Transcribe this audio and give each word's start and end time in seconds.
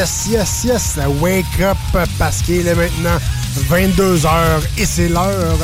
Yes, 0.00 0.26
yes, 0.30 0.64
yes, 0.64 0.98
wake 1.20 1.60
up 1.60 1.76
parce 2.18 2.40
qu'il 2.40 2.66
est 2.66 2.74
maintenant 2.74 3.18
22h 3.68 4.62
et 4.78 4.86
c'est 4.86 5.08
l'heure 5.08 5.58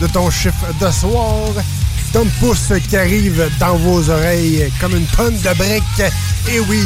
de 0.00 0.06
ton 0.06 0.30
chiffre 0.30 0.66
de 0.80 0.90
soir. 0.92 1.48
Tom 2.12 2.28
Pouce 2.38 2.72
qui 2.88 2.96
arrive 2.96 3.50
dans 3.58 3.74
vos 3.78 4.08
oreilles 4.08 4.72
comme 4.80 4.94
une 4.94 5.06
tonne 5.06 5.36
de 5.36 5.54
briques. 5.54 6.12
Et 6.48 6.60
oui, 6.60 6.84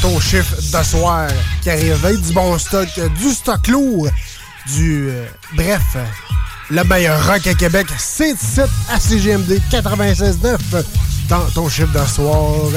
ton 0.00 0.18
chiffre 0.20 0.56
de 0.56 0.82
soir 0.82 1.28
qui 1.60 1.68
arrive 1.68 2.02
avec 2.02 2.22
du 2.22 2.32
bon 2.32 2.56
stock, 2.58 2.88
du 3.18 3.30
stock 3.30 3.68
lourd, 3.68 4.08
du... 4.74 5.08
euh, 5.10 5.26
bref, 5.54 5.98
le 6.70 6.82
meilleur 6.84 7.26
rock 7.26 7.46
à 7.46 7.52
Québec, 7.54 7.88
c'est 7.98 8.30
ici 8.30 8.60
à 8.90 8.98
CGMD 8.98 9.60
96.9 9.70 10.56
dans 11.28 11.44
ton 11.54 11.68
chiffre 11.68 11.92
de 11.92 12.06
soir. 12.08 12.70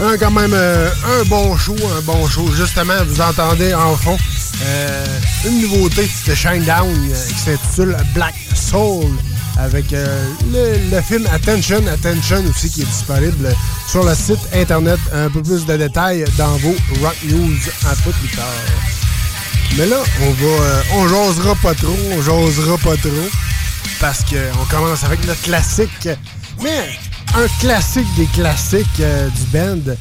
Un, 0.00 0.16
quand 0.18 0.30
même 0.30 0.52
euh, 0.52 0.90
un 1.20 1.24
bon 1.24 1.56
show, 1.56 1.76
un 1.96 2.00
bon 2.02 2.26
show. 2.26 2.50
Justement, 2.52 2.94
vous 3.06 3.20
entendez 3.20 3.72
en 3.74 3.94
fond 3.96 4.16
euh, 4.62 5.04
une 5.46 5.60
nouveauté 5.62 6.08
de 6.26 6.34
Shinedown 6.34 6.88
euh, 6.88 7.28
qui 7.28 7.38
s'intitule 7.38 7.96
Black 8.14 8.34
Soul 8.54 9.10
avec 9.56 9.92
euh, 9.92 10.24
le, 10.52 11.00
film 11.00 11.26
Attention, 11.32 11.82
Attention 11.86 12.42
aussi 12.48 12.70
qui 12.70 12.82
est 12.82 12.86
disponible 12.86 13.54
sur 13.88 14.04
le 14.04 14.14
site 14.14 14.40
internet. 14.54 14.98
Un 15.12 15.28
peu 15.30 15.42
plus 15.42 15.66
de 15.66 15.76
détails 15.76 16.24
dans 16.36 16.56
vos 16.58 16.74
Rock 17.02 17.16
News 17.24 17.56
un 17.86 17.94
peu 18.02 18.10
plus 18.10 18.36
tard. 18.36 18.44
Mais 19.76 19.86
là, 19.86 19.98
on 20.22 20.30
va, 20.30 20.82
on 20.94 21.08
jasera 21.08 21.54
pas 21.56 21.74
trop, 21.74 21.96
on 22.12 22.22
jasera 22.22 22.78
pas 22.78 22.96
trop 22.96 23.28
parce 24.00 24.22
qu'on 24.24 24.64
commence 24.70 25.04
avec 25.04 25.26
notre 25.26 25.42
classique. 25.42 26.08
Mais 26.62 26.98
un 27.36 27.46
classique 27.60 28.06
des 28.16 28.26
classiques 28.26 29.00
euh, 29.00 29.28
du 29.28 29.42
band, 29.52 29.94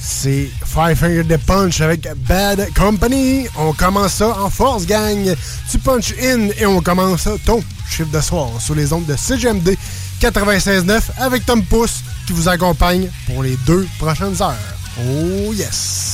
c'est 0.00 0.48
Five 0.64 0.96
Finger 0.96 1.38
Punch 1.46 1.80
avec 1.80 2.08
Bad 2.28 2.68
Company. 2.74 3.46
On 3.58 3.72
commence 3.72 4.14
ça 4.14 4.38
en 4.40 4.50
force, 4.50 4.86
gang. 4.86 5.34
Tu 5.70 5.78
punch 5.78 6.14
in 6.22 6.48
et 6.58 6.66
on 6.66 6.80
commence 6.80 7.28
ton 7.44 7.62
chiffre 7.88 8.10
de 8.10 8.20
soir 8.20 8.48
sur 8.58 8.74
les 8.74 8.92
ondes 8.92 9.06
de 9.06 9.16
CGMD 9.16 9.76
96.9 10.20 11.00
avec 11.18 11.46
Tom 11.46 11.62
Pouce 11.64 12.02
qui 12.26 12.32
vous 12.32 12.48
accompagne 12.48 13.08
pour 13.26 13.42
les 13.42 13.56
deux 13.66 13.86
prochaines 13.98 14.40
heures. 14.42 14.56
Oh 14.98 15.52
yes! 15.52 16.09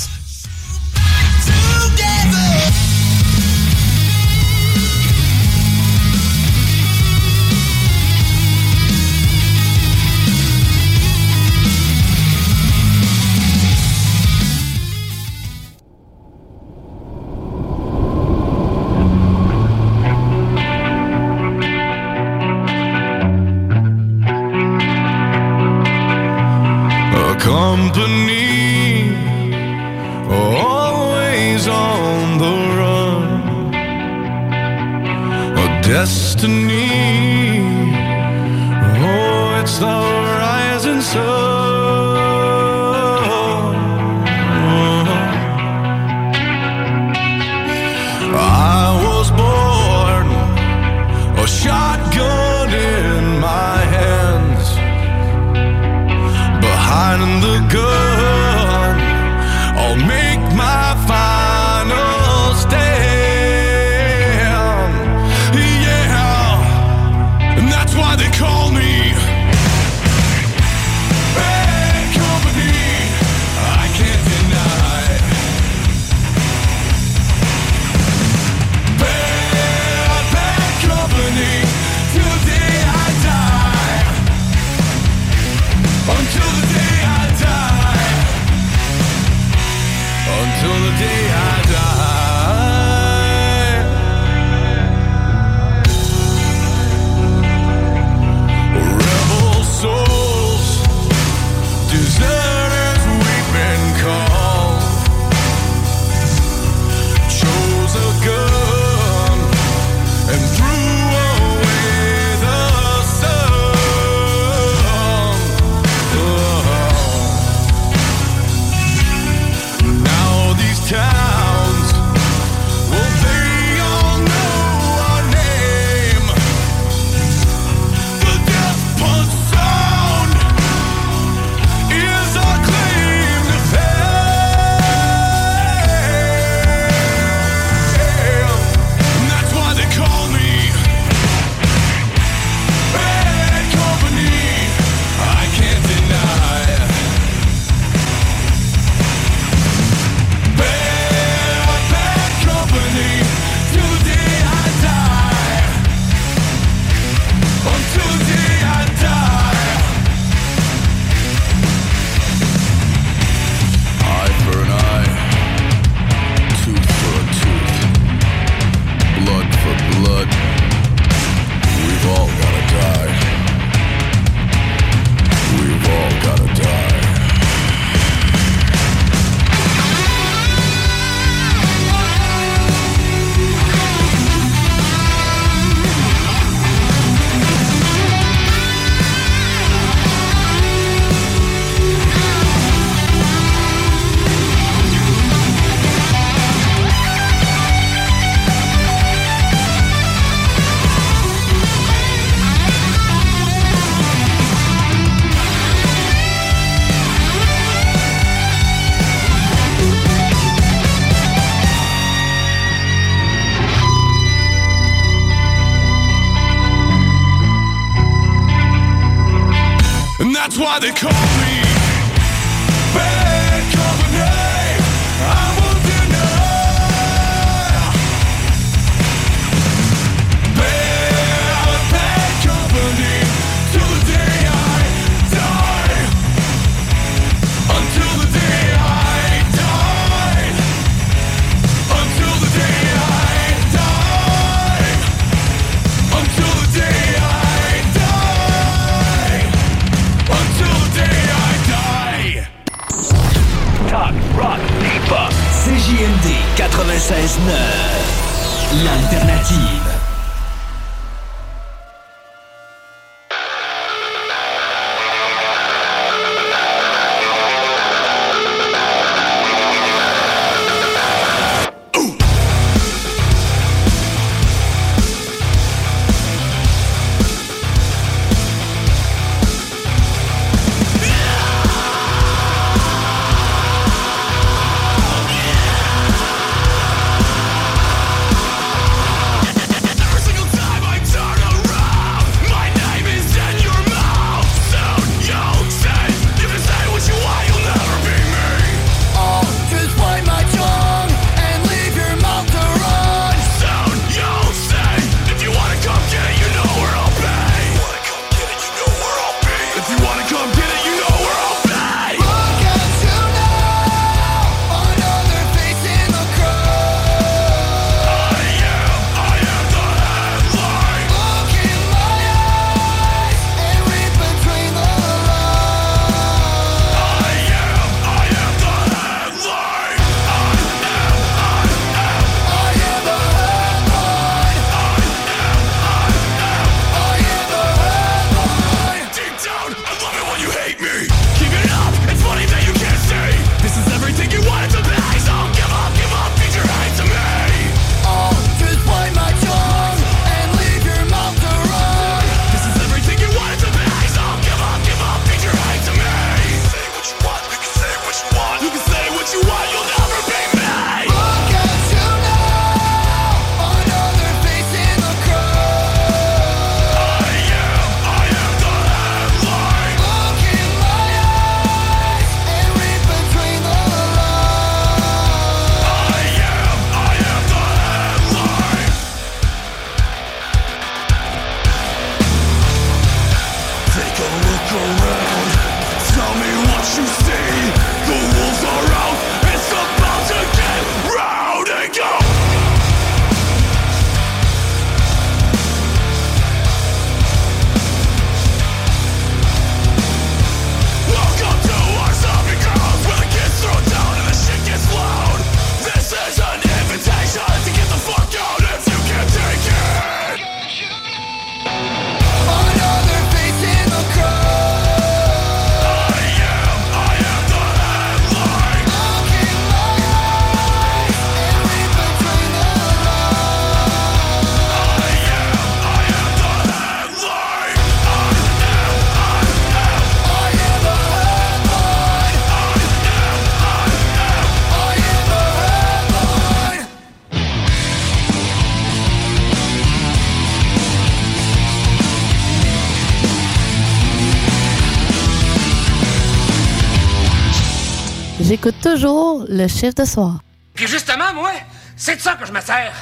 le 449.56 449.68
chiffre 449.68 449.94
de 449.94 450.04
soir. 450.04 450.38
Puis 450.75 450.86
justement, 450.86 451.32
moi, 451.34 451.50
c'est 451.96 452.16
de 452.16 452.20
ça 452.20 452.34
que 452.34 452.46
je 452.46 452.52
me 452.52 452.60
sers. 452.60 452.92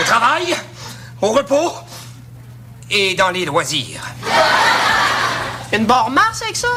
Au 0.00 0.04
travail, 0.04 0.54
au 1.22 1.30
repos 1.32 1.72
et 2.90 3.14
dans 3.14 3.30
les 3.30 3.44
loisirs. 3.44 4.02
Une 5.72 5.86
barre 5.86 6.10
masse 6.10 6.42
avec 6.42 6.56
ça? 6.56 6.68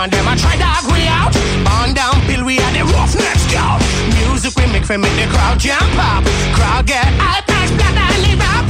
And 0.00 0.12
them 0.12 0.28
a 0.32 0.34
try 0.36 0.56
to 0.56 0.68
agree 0.80 1.04
out. 1.04 1.32
On 1.76 1.92
down 1.92 2.16
pill, 2.24 2.44
we 2.44 2.56
are 2.56 2.72
the 2.72 2.84
roughnecks 2.96 3.44
scout. 3.44 3.80
Music 4.16 4.56
we 4.56 4.64
make 4.72 4.84
for 4.88 4.96
make 4.96 5.12
the 5.20 5.28
crowd 5.28 5.60
jump 5.60 5.92
up. 6.00 6.24
Crowd 6.56 6.86
get 6.88 7.04
hype, 7.20 7.44
nice, 7.52 7.72
black 7.76 7.92
and 7.92 8.16
live 8.24 8.40
up. 8.40 8.64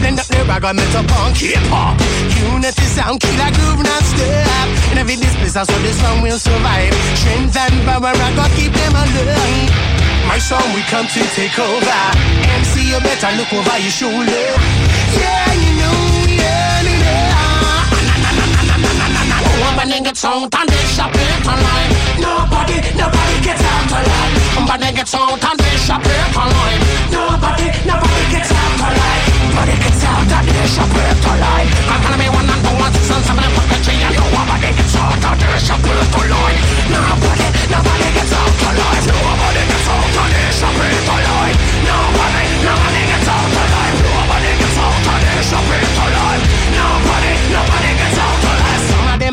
Blend 0.00 0.20
up 0.20 0.28
the 0.28 0.44
rag 0.44 0.64
and 0.64 0.76
metal 0.76 1.04
punk 1.08 1.40
hip 1.40 1.64
hop. 1.72 1.96
Unity 2.36 2.84
sound, 2.84 3.16
killer 3.20 3.50
groove 3.56 3.80
non-stop. 3.80 4.68
In 4.92 5.00
every 5.00 5.16
this 5.16 5.32
place, 5.40 5.56
that's 5.56 5.72
what 5.72 5.80
this 5.80 5.96
one 6.04 6.20
will 6.20 6.38
survive. 6.38 6.92
Strength 7.16 7.56
and 7.56 7.76
power, 7.88 8.12
I 8.12 8.28
gotta 8.36 8.52
keep 8.52 8.72
them 8.76 8.92
alive. 8.92 9.72
My 10.28 10.36
song, 10.36 10.68
we 10.76 10.84
come 10.92 11.08
to 11.08 11.20
take 11.32 11.56
over. 11.56 12.00
MC, 12.60 12.92
you 12.92 13.00
better 13.00 13.32
look 13.40 13.52
over 13.56 13.78
your 13.80 13.94
shoulder. 13.94 14.44
Yeah, 15.16 15.48
you 15.64 15.72
know, 15.80 15.96
yeah, 16.28 16.80
you 16.84 16.96
know. 17.00 17.03
Nobody 19.84 20.00
gets 20.00 20.24
out 20.24 20.48
and 20.48 20.68
they 20.72 20.84
shop 20.96 21.12
it 21.12 21.44
online. 21.44 21.92
Nobody, 22.16 22.80
nobody 22.96 23.36
gets 23.44 23.60
out 23.60 23.92
alive. 23.92 24.32
Nobody 24.56 24.88
gets 24.96 25.12
out 25.12 25.44
and 25.44 25.60
they 25.60 25.76
shop 25.76 26.00
it 26.00 26.24
online. 26.32 26.80
Nobody, 27.12 27.68
nobody 27.84 28.24
gets 28.32 28.48
out 28.48 28.80
alive. 28.80 29.24
Nobody 29.44 29.76
gets 29.84 30.00
out 30.08 30.24
and 30.24 30.48
they 30.48 30.64
shop 30.72 30.88
it 30.88 31.20
online. 31.28 31.68
I'm 31.84 32.00
telling 32.00 32.16
me 32.16 32.32
one 32.32 32.48
and 32.48 32.64
two, 32.64 32.80
and 32.80 32.96
seven, 32.96 33.44
and 33.44 33.52
fucking 33.60 33.84
three, 33.84 34.00
and 34.00 34.16
nobody 34.16 34.72
gets 34.72 34.96
out 34.96 35.20
and 35.20 35.36
they 35.36 35.60
shop 35.60 35.84
it 35.84 36.16
online. 36.16 36.56
Nobody, 36.88 37.44
nobody 37.68 38.08
gets 38.16 38.32
out 38.32 38.56
alive. 38.64 39.04
Nobody 39.04 39.62
gets 39.68 39.84
out 39.84 40.16
and 40.16 40.32
they 40.32 40.48
shop 40.64 40.80
it 40.80 41.12
online. 41.12 41.56
Nobody, 41.84 42.44
nobody 42.64 43.02
gets 43.04 43.28
out 43.28 43.52
alive. 43.52 43.96
Nobody 44.00 44.48
gets 44.64 44.78
out 44.80 44.96
and 45.12 45.28
they 45.28 45.44
shop 45.44 45.68
it 45.76 45.92
online. 46.00 46.40
Nobody, 46.72 47.32
nobody 47.52 47.90
gets 48.00 48.13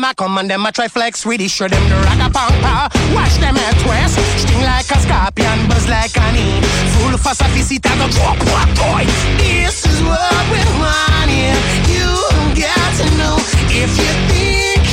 them 0.02 0.10
a 0.10 0.14
come 0.14 0.38
and 0.38 0.50
them 0.50 0.66
a 0.66 0.72
try 0.72 0.88
flex 0.88 1.24
with 1.24 1.40
it. 1.40 1.50
Show 1.50 1.68
them 1.68 1.82
the 1.88 1.94
ragga 2.06 2.28
pampa. 2.32 2.90
Watch 3.14 3.36
them 3.38 3.54
head 3.54 3.76
twist. 3.82 4.18
Sting 4.42 4.62
like 4.62 4.90
a 4.90 4.98
scorpion, 4.98 5.68
buzz 5.68 5.86
like 5.88 6.16
an 6.18 6.36
e. 6.36 6.60
Full 6.98 7.16
for 7.18 7.34
sophisticated, 7.34 7.98
go 7.98 8.06
drop 8.10 8.38
what 8.50 8.68
toy. 8.74 9.04
This 9.38 9.86
is 9.86 10.02
what 10.02 10.44
we 10.50 10.60
want 10.82 11.30
here. 11.30 11.58
You 11.86 12.10
got 12.58 12.90
to 12.98 13.06
know 13.18 13.36
if 13.70 13.92
you 13.94 14.12
think 14.26 14.90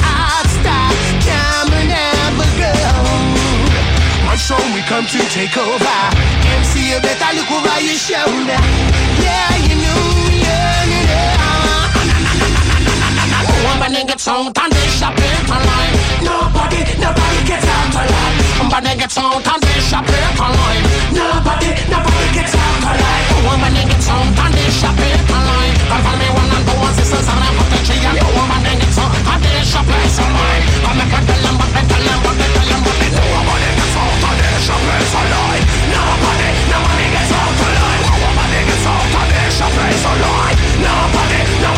out 0.00 0.48
stop, 0.48 0.96
and 1.28 1.92
a 1.92 2.48
go. 2.56 2.72
My 4.24 4.36
show 4.36 4.60
we 4.72 4.80
come 4.88 5.04
to 5.04 5.20
take 5.28 5.56
over. 5.56 5.98
MC, 6.56 6.94
you 6.94 7.00
better 7.00 7.30
look 7.36 7.50
over 7.52 7.78
your 7.84 7.98
shoulder. 8.00 8.60
Yeah, 9.20 9.52
you 9.68 9.76
know, 9.76 10.00
yeah 10.40 10.97
nigga 13.88 14.16
out 14.28 14.52
and 14.52 14.72
they 14.72 14.88
shop 15.00 15.16
it 15.16 15.48
online. 15.48 15.94
Nobody, 16.20 16.80
nobody 17.00 17.40
gets 17.48 17.64
out 17.64 17.96
alive. 17.96 18.36
My 18.68 18.80
nigga 18.84 19.08
out 19.16 19.40
and 19.40 19.62
they 19.64 19.80
shop 19.80 20.04
it 20.04 20.36
online. 20.36 20.82
Nobody, 21.16 21.72
nobody 21.88 22.28
gets 22.36 22.52
out 22.52 22.84
alive. 22.84 23.24
Oh, 23.48 23.56
my 23.56 23.68
nigga 23.72 23.96
out 24.12 24.28
and 24.28 24.52
they 24.52 24.68
shop 24.76 24.98
it 25.00 25.24
online. 25.32 25.72
Come 25.88 26.02
for 26.04 26.16
me 26.20 26.28
one 26.36 26.52
and 26.52 26.64
two 26.68 26.76
and 26.76 26.94
sisters 27.00 27.28
and 27.32 27.40
I'm 27.40 27.56
the 27.56 27.78
tree 27.88 28.04
and 28.04 28.20
oh, 28.20 28.44
my 28.44 28.60
nigga 28.60 28.88
out 28.92 29.08
and 29.24 29.40
they 29.40 29.64
shop 29.64 29.88
it 29.88 30.20
online. 30.20 30.62
I'm 30.84 31.00
a 31.00 31.04
tell 31.08 31.40
them, 31.48 31.56
but 31.56 31.70
they 31.72 31.84
tell 31.88 32.04
them, 32.04 32.18
but 32.28 32.34
they 32.36 32.48
tell 32.52 32.68
them, 32.68 32.80
but 32.84 32.96
they 33.00 33.08
know 33.08 33.40
about 33.40 33.64
it. 33.64 33.74
Out 33.98 34.24
and 34.28 34.36
dish 34.36 34.68
a 34.68 34.76
paper 34.84 35.24
line. 35.32 35.64
Nobody, 35.88 36.48
nobody 36.68 37.06
gets 37.08 37.32
out 37.32 37.56
alive. 37.56 38.04
Oh, 38.04 38.36
my 38.36 38.44
nigga 38.52 38.76
out 38.84 39.16
and 39.16 39.30
they 39.32 39.48
shop 39.48 39.72
it 39.72 39.96
online. 40.12 40.56
Nobody, 40.76 41.40
nobody. 41.64 41.77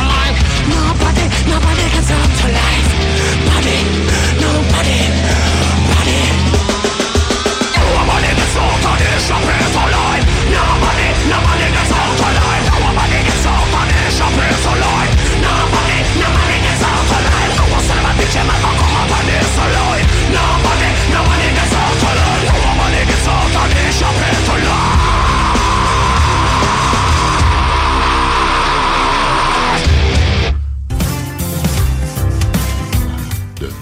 Nobody 1.51 1.83
gets 1.91 2.11
up 2.11 2.31
to 2.39 2.47
life. 2.47 2.91
Body, 3.47 3.79
nobody. 4.39 5.20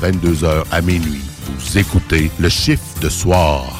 22h 0.01 0.63
à 0.71 0.81
minuit, 0.81 1.21
vous 1.45 1.77
écoutez 1.77 2.31
le 2.39 2.49
chiffre 2.49 2.99
de 3.01 3.09
soir. 3.09 3.78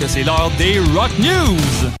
Que 0.00 0.08
c'est 0.08 0.22
l'heure 0.22 0.50
des 0.56 0.78
Rock 0.94 1.10
News. 1.18 1.99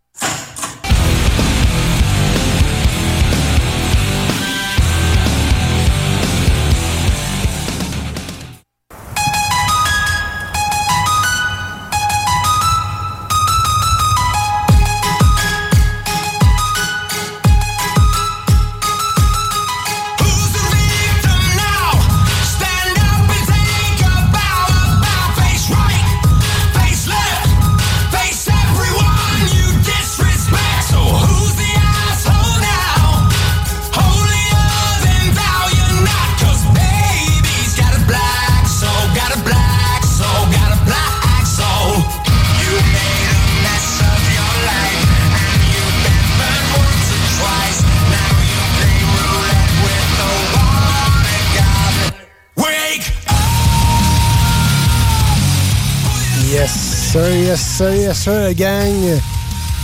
Sir, 58.20 58.54
gang. 58.54 59.20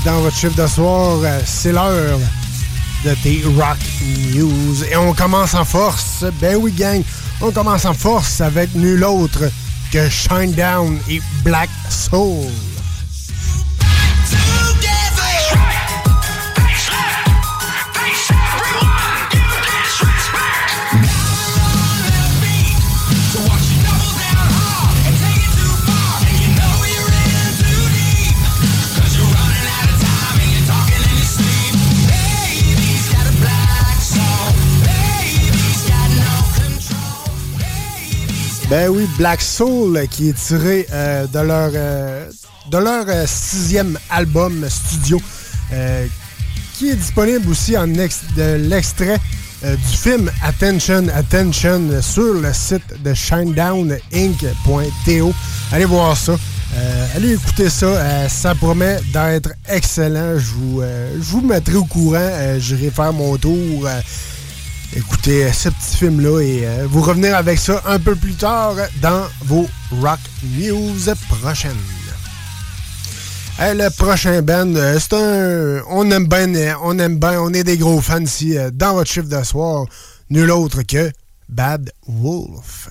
Dans 0.05 0.21
votre 0.21 0.37
chiffre 0.37 0.61
de 0.63 0.67
soir, 0.67 1.19
euh, 1.23 1.41
c'est 1.47 1.73
l'heure 1.73 2.19
de 3.03 3.15
tes 3.23 3.43
Rock 3.57 3.79
News. 4.35 4.85
Et 4.85 4.97
on 4.97 5.15
commence 5.15 5.55
en 5.55 5.65
force. 5.65 6.23
Ben 6.39 6.57
oui, 6.57 6.73
gang. 6.73 7.03
On 7.41 7.51
commence 7.51 7.87
en 7.87 7.95
force 7.95 8.43
avec 8.43 8.75
nul 8.75 9.03
autre 9.05 9.45
que 9.91 10.11
Shinedown 10.11 10.99
et 11.09 11.23
Black 11.45 11.71
Soul. 11.89 12.51
Ben 38.69 38.89
oui, 38.91 39.07
Black 39.17 39.41
Soul 39.41 40.07
qui 40.11 40.31
est 40.31 40.37
tiré 40.37 40.87
euh, 40.93 41.27
de 41.29 41.39
leur 41.39 41.71
euh, 41.75 42.29
de 42.71 42.79
leur 42.79 43.05
euh, 43.09 43.25
sixième 43.27 43.97
album 44.11 44.67
studio 44.69 45.21
qui 46.79 46.91
est 46.91 46.95
disponible 46.97 47.49
aussi 47.51 47.77
en 47.77 47.93
ex- 47.95 48.21
de 48.37 48.55
l'extrait 48.69 49.19
du 49.63 49.97
film 49.97 50.31
Attention 50.45 51.07
Attention 51.15 52.01
sur 52.03 52.35
le 52.35 52.53
site 52.53 53.03
de 53.03 53.15
shinedowninc.to. 53.15 55.33
Allez 55.73 55.85
voir 55.87 56.17
ça. 56.17 56.37
Allez 57.17 57.33
écouter 57.35 57.69
ça. 57.71 58.29
Ça 58.29 58.55
promet 58.55 58.99
d'être 59.13 59.51
excellent. 59.69 60.39
Je 60.39 60.51
vous, 60.55 60.83
je 61.17 61.23
vous 61.31 61.41
mettrai 61.41 61.75
au 61.77 61.85
courant. 61.85 62.31
J'irai 62.59 62.91
faire 62.91 63.13
mon 63.13 63.37
tour. 63.39 63.89
Écoutez 64.97 65.45
euh, 65.45 65.53
ce 65.53 65.69
petit 65.69 65.97
film-là 65.99 66.41
et 66.41 66.67
euh, 66.67 66.87
vous 66.89 67.03
revenir 67.03 67.37
avec 67.37 67.59
ça 67.59 67.83
un 67.87 67.99
peu 67.99 68.17
plus 68.17 68.35
tard 68.35 68.75
dans 69.03 69.27
vos 69.45 69.69
Rock 70.01 70.21
News 70.43 71.15
prochaines. 71.29 71.73
Euh, 73.61 73.75
le 73.75 73.91
prochain 73.91 74.43
band, 74.43 74.75
c'est 74.99 75.13
un. 75.15 75.83
On 75.89 76.11
aime 76.11 76.27
bien, 76.27 76.77
on 76.83 76.99
aime 76.99 77.19
bien, 77.19 77.41
on 77.41 77.53
est 77.53 77.65
des 77.65 77.79
gros 77.79 78.01
fans 78.01 78.21
ici 78.21 78.57
dans 78.73 78.95
votre 78.95 79.11
chiffre 79.11 79.29
de 79.29 79.43
soir. 79.43 79.87
Nul 80.31 80.51
autre 80.51 80.83
que 80.83 81.11
Bad 81.49 81.93
Wolf. 82.07 82.89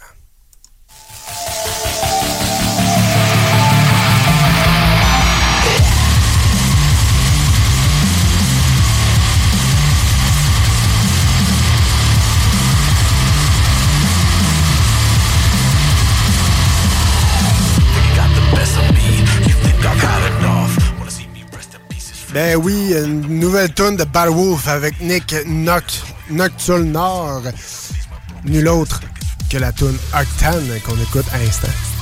Ben 22.35 22.57
oui, 22.57 22.93
une 22.93 23.39
nouvelle 23.39 23.73
tune 23.73 23.95
de 23.95 24.03
Bad 24.03 24.27
Wolf 24.27 24.67
avec 24.67 24.99
Nick 24.99 25.33
Noct 25.45 26.03
Noctul 26.29 26.83
Nord. 26.83 27.43
Nul 28.43 28.67
autre 28.67 28.99
que 29.49 29.57
la 29.57 29.71
tune 29.71 29.97
Octane 30.13 30.67
qu'on 30.85 31.01
écoute 31.01 31.25
à 31.31 31.37
l'instant. 31.37 31.94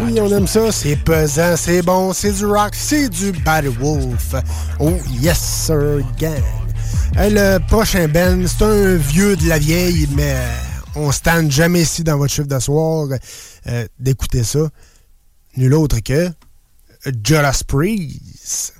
Oui, 0.00 0.18
on 0.20 0.28
aime 0.30 0.46
ça. 0.46 0.72
C'est 0.72 0.96
pesant, 0.96 1.56
c'est 1.56 1.82
bon, 1.82 2.12
c'est 2.12 2.32
du 2.32 2.46
rock, 2.46 2.74
c'est 2.74 3.08
du 3.08 3.32
Bad 3.32 3.66
Wolf. 3.66 4.34
Oh 4.78 4.92
yes, 5.20 5.38
sir, 5.38 6.00
gang. 6.18 6.42
Le 7.14 7.58
prochain 7.66 8.08
band, 8.08 8.46
c'est 8.46 8.64
un 8.64 8.96
vieux 8.96 9.36
de 9.36 9.48
la 9.48 9.58
vieille, 9.58 10.08
mais 10.16 10.36
on 10.94 11.12
stand 11.12 11.50
jamais 11.50 11.82
ici 11.82 12.04
dans 12.04 12.16
votre 12.16 12.32
chiffre 12.32 12.48
de 12.48 12.58
soir 12.58 13.08
euh, 13.66 13.86
d'écouter 13.98 14.44
ça. 14.44 14.68
Nul 15.56 15.74
autre 15.74 15.98
que 16.00 16.30
Judas 17.24 17.62
Priest. 17.66 18.74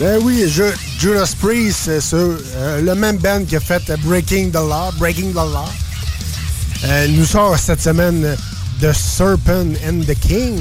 Ben 0.00 0.18
oui, 0.24 0.50
Judas 0.98 1.34
Priest, 1.38 2.00
c'est 2.00 2.14
euh, 2.14 2.80
le 2.80 2.94
même 2.94 3.18
band 3.18 3.44
qui 3.46 3.56
a 3.56 3.60
fait 3.60 3.82
Breaking 4.02 4.48
the 4.48 4.54
Law, 4.54 4.90
Breaking 4.98 5.32
the 5.32 5.34
Law. 5.34 5.68
Euh, 6.84 7.06
nous 7.08 7.26
sort 7.26 7.58
cette 7.58 7.82
semaine 7.82 8.34
The 8.80 8.94
Serpent 8.94 9.76
and 9.86 10.00
the 10.06 10.18
King. 10.18 10.58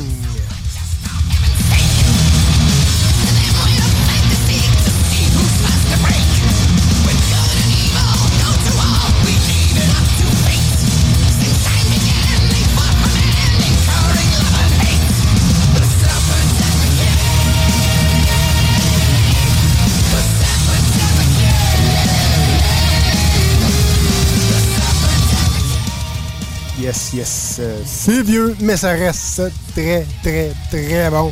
Yes, 26.89 27.13
yes. 27.13 27.61
C'est 27.85 28.23
vieux, 28.23 28.55
mais 28.61 28.75
ça 28.75 28.93
reste 28.93 29.43
très, 29.75 30.07
très, 30.23 30.51
très 30.71 31.07
bon. 31.11 31.29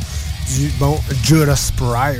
Du 0.54 0.68
bon 0.78 0.96
Judas 1.24 1.72
Priors. 1.76 2.14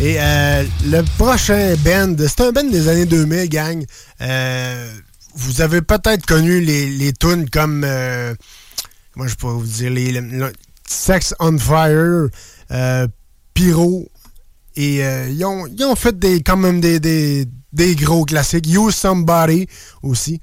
Et 0.00 0.16
euh, 0.18 0.64
le 0.86 1.02
prochain 1.16 1.76
band, 1.84 2.16
c'est 2.18 2.40
un 2.40 2.50
band 2.50 2.64
des 2.64 2.88
années 2.88 3.06
2000, 3.06 3.48
gang. 3.48 3.84
Euh, 4.20 4.92
vous 5.36 5.60
avez 5.60 5.80
peut-être 5.80 6.26
connu 6.26 6.60
les, 6.60 6.90
les 6.90 7.12
tunes 7.12 7.48
comme... 7.50 7.84
Euh, 7.84 8.34
je 9.24 9.34
pourrais 9.36 9.54
vous 9.54 9.62
dire? 9.62 9.90
Les, 9.92 10.10
le- 10.10 10.52
Sex 10.88 11.34
on 11.38 11.56
Fire, 11.56 12.26
euh, 12.72 13.06
Pyro. 13.54 14.08
Et 14.74 14.96
ils, 14.96 15.44
ont, 15.44 15.68
ils 15.68 15.84
ont 15.84 15.94
fait 15.94 16.18
des, 16.18 16.42
quand 16.42 16.56
même 16.56 16.80
des, 16.80 16.98
des, 16.98 17.46
des 17.72 17.94
gros 17.94 18.24
classiques. 18.24 18.66
Use 18.66 18.92
Somebody 18.96 19.68
aussi. 20.02 20.40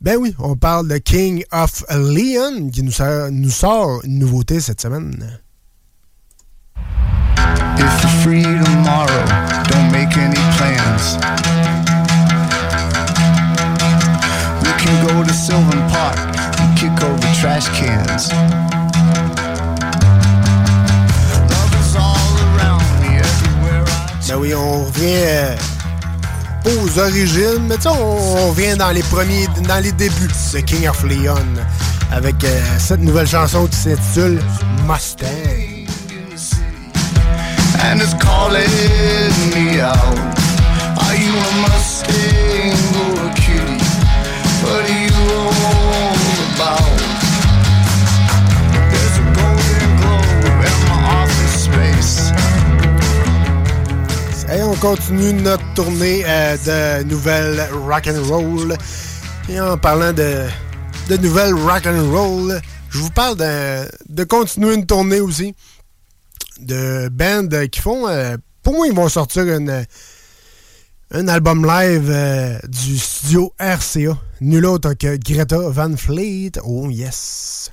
Ben 0.00 0.16
oui, 0.16 0.32
on 0.38 0.54
parle 0.54 0.86
de 0.86 0.98
King 0.98 1.44
of 1.50 1.84
Leon 1.90 2.70
qui 2.70 2.84
nous 2.84 3.50
sort, 3.50 4.00
une 4.04 4.18
nouveauté 4.20 4.60
cette 4.60 4.80
semaine. 4.80 5.40
Origines, 26.98 27.66
mais 27.68 27.76
tu 27.76 27.82
sais, 27.82 27.88
on, 27.88 28.36
on 28.36 28.50
revient 28.50 28.76
dans 28.76 28.90
les 28.90 29.02
premiers, 29.02 29.46
dans 29.66 29.82
les 29.82 29.92
débuts 29.92 30.28
de 30.28 30.60
King 30.60 30.88
of 30.88 31.02
Leon 31.04 31.36
avec 32.12 32.42
euh, 32.44 32.60
cette 32.78 33.00
nouvelle 33.00 33.26
chanson 33.26 33.66
qui 33.66 33.76
s'intitule 33.76 34.40
Mustang. 34.86 35.78
and 37.80 38.00
it's 38.02 38.14
calling 38.14 38.68
me 39.54 39.80
out. 39.80 39.96
Are 41.04 41.16
you 41.16 41.32
a 41.32 41.52
Mustang 41.62 42.74
or 43.00 43.30
a 43.30 43.34
kitty? 43.34 43.78
What 44.62 44.82
are 44.84 44.98
you 45.06 45.14
all 45.38 46.18
about? 46.52 46.98
There's 48.90 49.16
a 49.18 49.26
golden 49.38 49.90
globe 50.00 50.60
in 50.68 50.76
my 50.90 50.98
office 51.22 51.64
space. 51.64 52.47
Continue 54.80 55.32
notre 55.32 55.74
tournée 55.74 56.22
euh, 56.24 57.00
de 57.02 57.08
nouvelles 57.08 57.60
rock 57.72 58.06
and 58.06 58.22
roll. 58.28 58.76
Et 59.48 59.60
en 59.60 59.76
parlant 59.76 60.12
de, 60.12 60.46
de 61.08 61.16
nouvelles 61.16 61.52
rock 61.54 61.84
and 61.86 62.08
roll, 62.12 62.60
je 62.88 62.98
vous 62.98 63.10
parle 63.10 63.36
de, 63.36 63.88
de 64.08 64.24
continuer 64.24 64.74
une 64.74 64.86
tournée 64.86 65.20
aussi 65.20 65.54
de 66.60 67.08
bands 67.08 67.48
qui 67.70 67.80
font. 67.80 68.06
euh, 68.08 68.36
pour 68.62 68.74
moi, 68.74 68.86
ils 68.86 68.94
vont 68.94 69.08
sortir 69.08 69.44
une, 69.48 69.84
un 71.10 71.28
album 71.28 71.66
live 71.66 72.08
euh, 72.08 72.58
du 72.68 72.98
studio 72.98 73.52
RCA. 73.58 74.16
Nul 74.40 74.64
autre 74.64 74.94
que 74.94 75.16
Greta 75.16 75.58
Van 75.58 75.96
Fleet. 75.96 76.52
Oh 76.62 76.88
yes. 76.88 77.72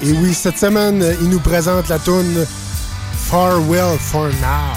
Et 0.00 0.12
oui, 0.12 0.32
cette 0.32 0.58
semaine, 0.58 1.04
il 1.20 1.28
nous 1.28 1.40
présente 1.40 1.88
la 1.88 1.98
tune 1.98 2.46
Farewell 3.16 3.98
for 3.98 4.28
Now. 4.40 4.76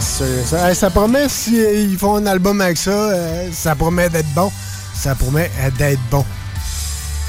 Ça, 0.00 0.90
promet, 0.90 1.28
si 1.28 1.60
euh, 1.60 1.96
font 1.98 2.16
un 2.16 2.26
album 2.26 2.60
avec 2.60 2.76
ça, 2.76 2.90
euh, 2.90 3.48
ça 3.52 3.74
promet 3.74 4.08
d'être 4.08 4.32
bon. 4.34 4.50
Ça 4.94 5.14
promet 5.14 5.50
euh, 5.60 5.70
d'être 5.76 6.00
bon. 6.10 6.24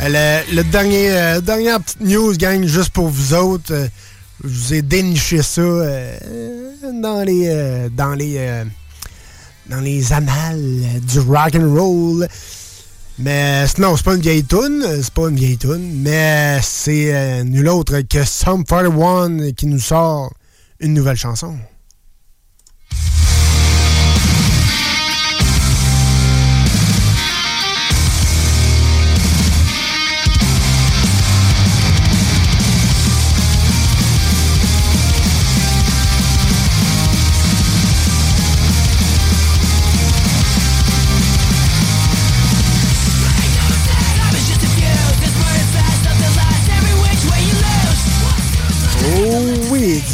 Le, 0.02 0.62
dernier, 0.64 1.40
dernière 1.42 1.82
petite 1.82 2.02
news, 2.02 2.34
gang, 2.38 2.64
juste 2.66 2.92
pour 2.92 3.10
vous 3.10 3.34
autres. 3.34 3.74
je 4.44 4.48
vous 4.48 4.74
ai 4.74 4.82
déniché 4.82 5.42
ça 5.42 5.62
dans 6.94 7.24
les 7.26 7.90
dans 7.92 8.14
les 8.14 8.64
dans 9.70 9.82
les 9.82 10.14
annales 10.14 11.02
du 11.02 11.20
rock 11.20 11.56
and 11.56 11.74
roll. 11.74 12.28
Mais 13.18 13.66
non, 13.78 13.98
c'est 13.98 14.06
pas 14.06 14.16
une 14.16 14.22
vieille 14.22 14.46
tune, 14.46 14.86
c'est 15.02 15.14
pas 15.14 15.28
une 15.28 15.36
vieille 15.36 15.58
tune, 15.58 16.02
mais 16.02 16.60
c'est 16.62 17.44
nul 17.44 17.68
autre 17.68 18.00
que 18.02 18.24
Sum 18.24 18.64
41 18.64 19.52
qui 19.52 19.66
nous 19.66 19.80
sort 19.80 20.32
une 20.80 20.94
nouvelle 20.94 21.18
chanson. 21.18 21.58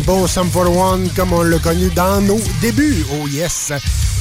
Bon 0.05 0.27
Sum 0.27 0.49
41 0.49 1.09
comme 1.15 1.33
on 1.33 1.41
l'a 1.41 1.59
connu 1.59 1.89
dans 1.89 2.21
nos 2.21 2.39
débuts. 2.61 3.05
Oh 3.11 3.27
yes. 3.27 3.71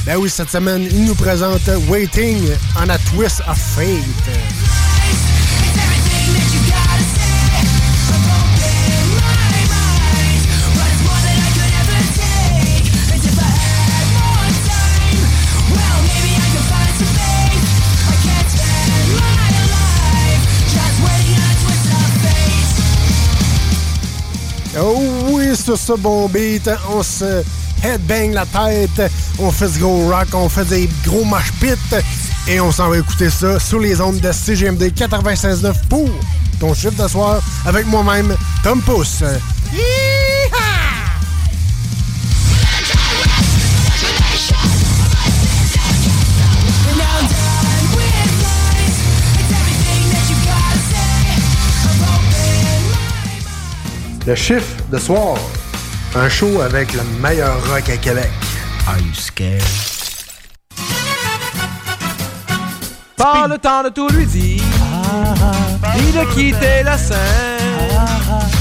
Ben 0.07 0.17
oui, 0.17 0.29
cette 0.29 0.51
semaine, 0.51 0.87
il 0.91 1.05
nous 1.05 1.15
présente 1.15 1.69
Waiting 1.89 2.51
on 2.77 2.89
a 2.89 2.99
Twist 2.99 3.41
of 3.49 3.59
Fate. 3.59 4.64
Sur 25.55 25.79
ce 25.79 25.93
bon 25.93 26.29
beat, 26.29 26.69
on 26.91 27.03
se 27.03 27.43
headbang 27.83 28.33
la 28.33 28.47
tête, 28.47 29.11
on 29.39 29.51
fait 29.51 29.69
ce 29.69 29.79
gros 29.79 30.09
rock, 30.09 30.29
on 30.33 30.49
fait 30.49 30.65
des 30.65 30.89
gros 31.05 31.25
mosh 31.25 31.53
pits. 31.61 31.97
Et 32.47 32.61
on 32.61 32.71
s'en 32.71 32.91
va 32.91 32.99
écouter 32.99 33.31
ça 33.31 33.59
sur 33.59 33.79
les 33.79 34.01
ondes 34.01 34.21
de 34.21 34.33
CGMD 34.33 34.83
96.9 34.95 35.73
pour 35.89 36.11
ton 36.61 36.75
chiffre 36.75 37.03
de 37.03 37.09
soir 37.09 37.41
avec 37.67 37.87
moi-même, 37.87 38.37
Tom 38.63 38.81
Pousse. 38.83 39.23
Le 54.27 54.35
chiffre 54.35 54.77
de 54.91 54.99
soir, 54.99 55.37
un 56.17 56.29
show 56.31 56.63
avec 56.63 56.95
le 56.95 57.03
meilleur 57.21 57.57
rock 57.69 57.89
à 57.91 57.97
Québec. 57.99 58.31
Are 58.87 58.99
you 58.99 59.13
scared? 59.13 59.63
Par 63.17 63.49
le 63.49 63.59
temps 63.59 63.83
de 63.83 63.91
tout 63.91 64.09
lui 64.09 64.25
dire, 64.25 64.63
ah, 64.81 65.35
ah, 65.43 65.53
ah. 65.83 65.97
ni 65.99 66.13
de 66.13 66.25
quitter 66.35 66.83
la 66.85 66.97
scène. 66.97 67.19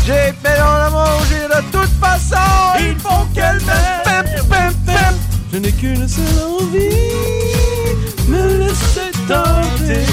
J'ai 0.06 0.34
fait 0.44 0.58
dans 0.58 0.78
l'amour, 0.78 1.22
j'ai 1.30 1.48
de 1.48 1.62
toute 1.72 1.94
façon, 2.02 2.36
il 2.80 2.96
faut 3.00 3.26
qu'elle 3.34 3.62
m'aime. 3.66 4.04
Je 5.54 5.60
n'ai 5.60 5.72
qu'une 5.72 6.08
seule 6.08 6.26
envie, 6.60 6.90
me 8.28 8.58
laisser 8.58 9.12
tenter. 9.28 10.04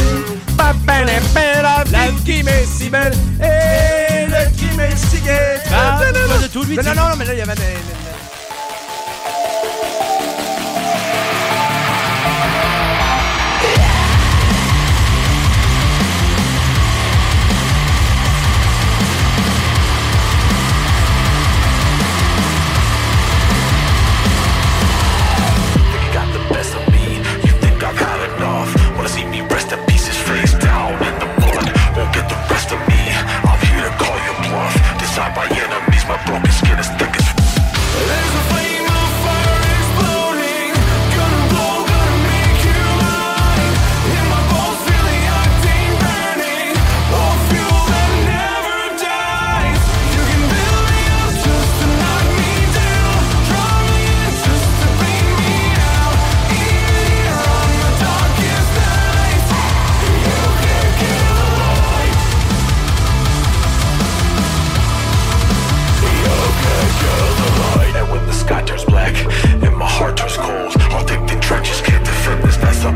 La 1.93 2.11
vie 2.11 2.23
qui 2.25 2.43
m'est 2.43 2.65
si 2.67 2.89
belle. 2.89 3.13
Eh, 3.43 4.10
investigate. 4.35 5.71
Non, 6.77 6.95
non, 6.95 7.11
non, 7.11 7.17
mais 7.17 7.25
là, 7.25 7.33
il 7.35 7.39
y 7.39 7.43
avait 7.43 7.55
des... 7.55 8.00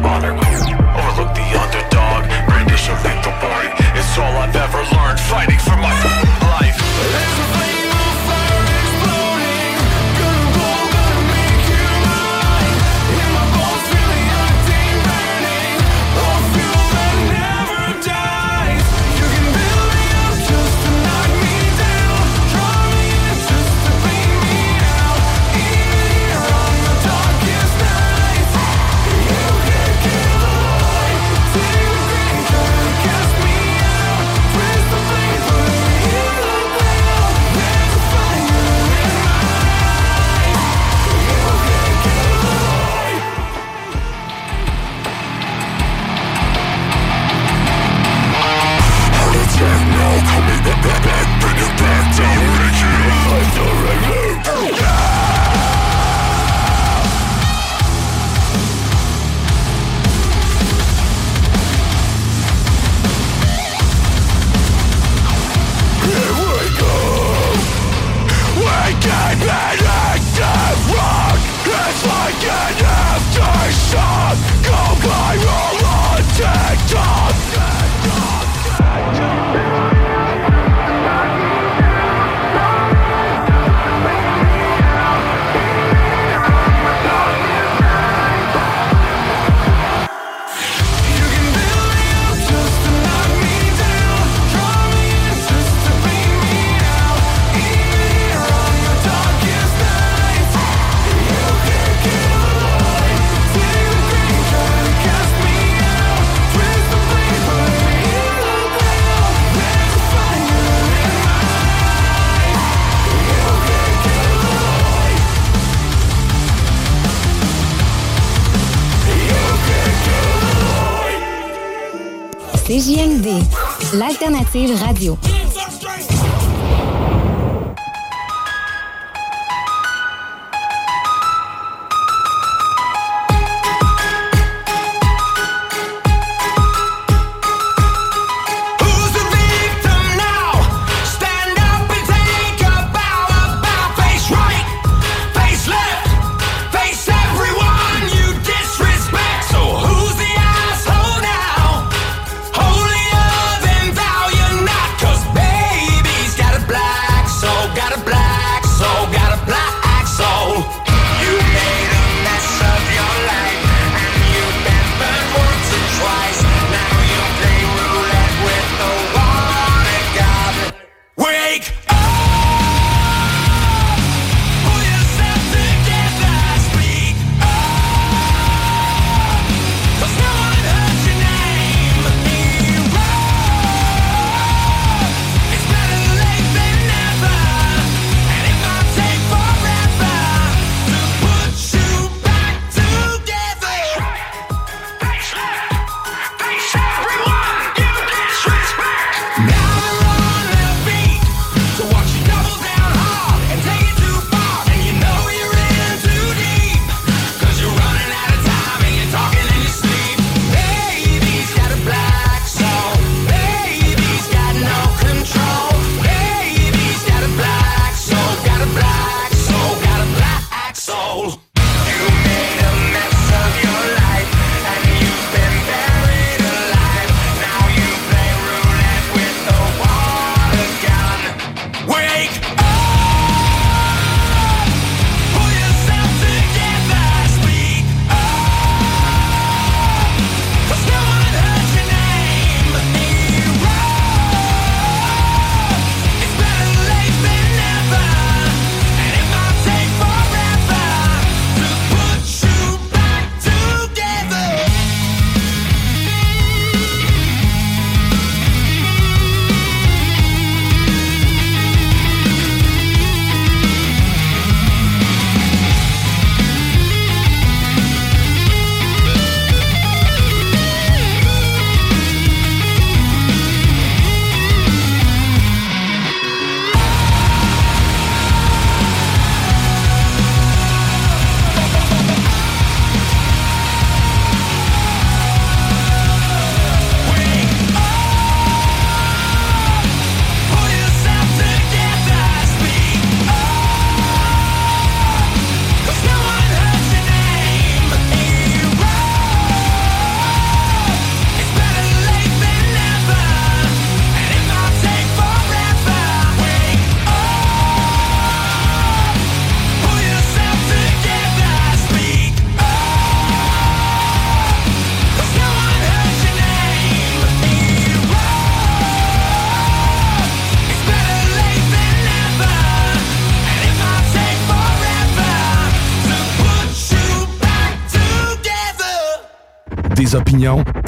honor 0.05 0.33
Overlook 0.33 1.35
the 1.35 1.49
underdog, 1.57 2.23
Brandish 2.47 2.89
a 2.89 2.97
little 3.03 3.35
boy 3.41 3.65
It's 3.97 4.19
all 4.19 4.37
I've 4.37 4.55
ever 4.55 4.83
learned 4.95 5.21
fighting 5.21 5.59
for 5.59 5.77
my 5.77 5.93
life. 6.43 7.54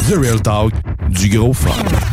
The 0.09 0.15
Real 0.15 0.41
Talk, 0.41 0.73
du 1.11 1.29
gros 1.29 1.53
fun. 1.53 2.06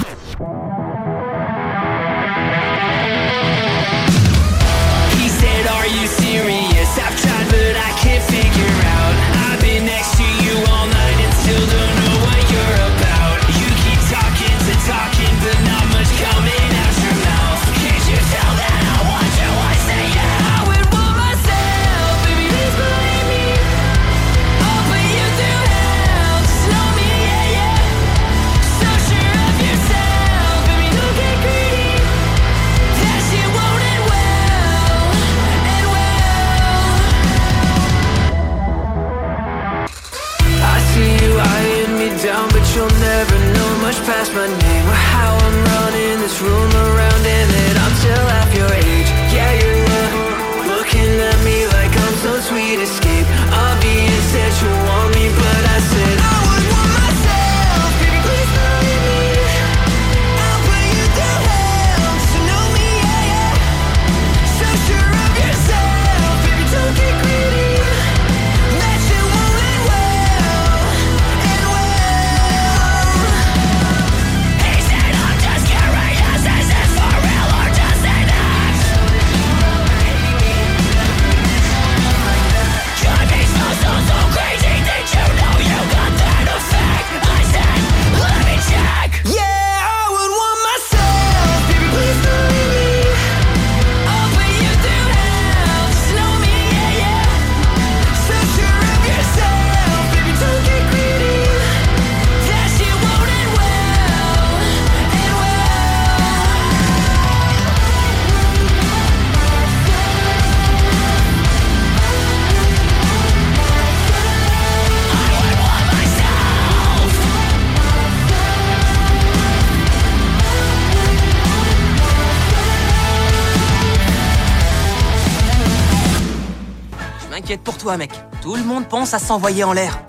mec. 127.98 128.12
Tout 128.42 128.56
le 128.56 128.64
monde 128.64 128.88
pense 128.88 129.14
à 129.14 129.20
s'envoyer 129.20 129.64
en 129.64 129.74
l'air. 129.74 130.00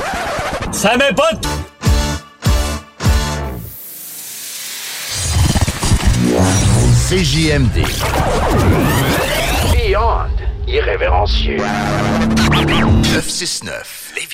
Ça, 0.73 0.97
mes 0.97 1.15
potes 1.15 1.47
CJMD. 7.09 7.85
Beyond 9.73 10.31
irrévérencieux. 10.67 11.59
969 12.51 14.13
Lévis. 14.17 14.34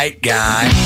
white 0.00 0.22
guy. 0.22 0.79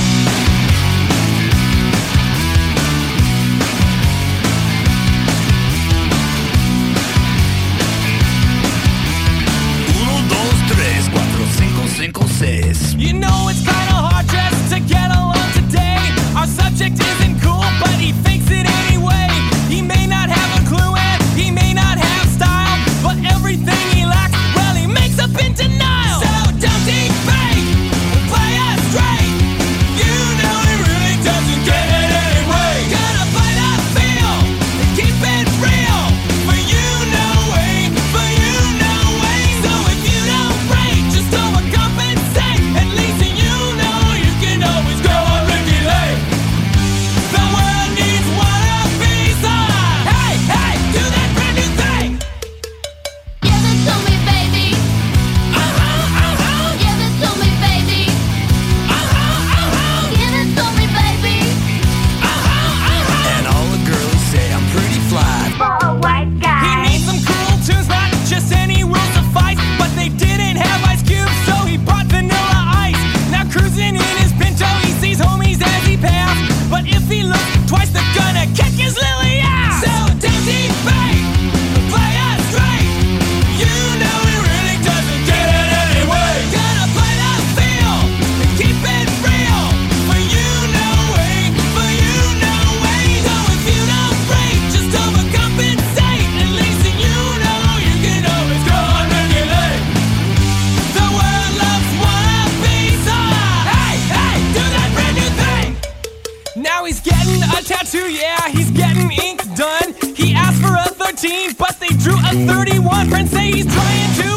but 111.59 111.81
they 111.81 111.89
drew 111.89 112.15
a 112.15 112.47
31. 112.47 113.09
Friends 113.09 113.31
say 113.31 113.51
he's 113.51 113.65
trying 113.73 114.15
to 114.17 114.34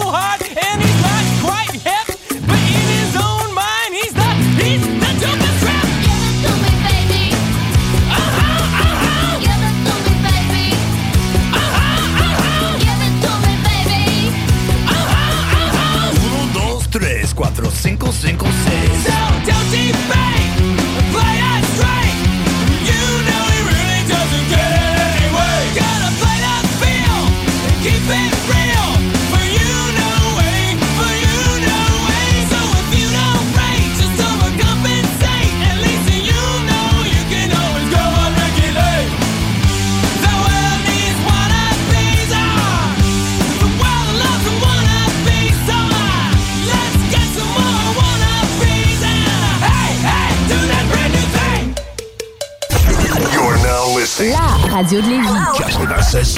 radio 54.88 55.02
de 55.02 55.08
Lévis. 55.08 56.36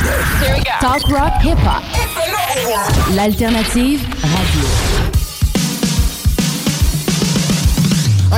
Talk 0.80 1.08
rock 1.10 1.34
hip-hop. 1.42 1.84
L'alternative 3.14 4.02
radio. 4.24 4.70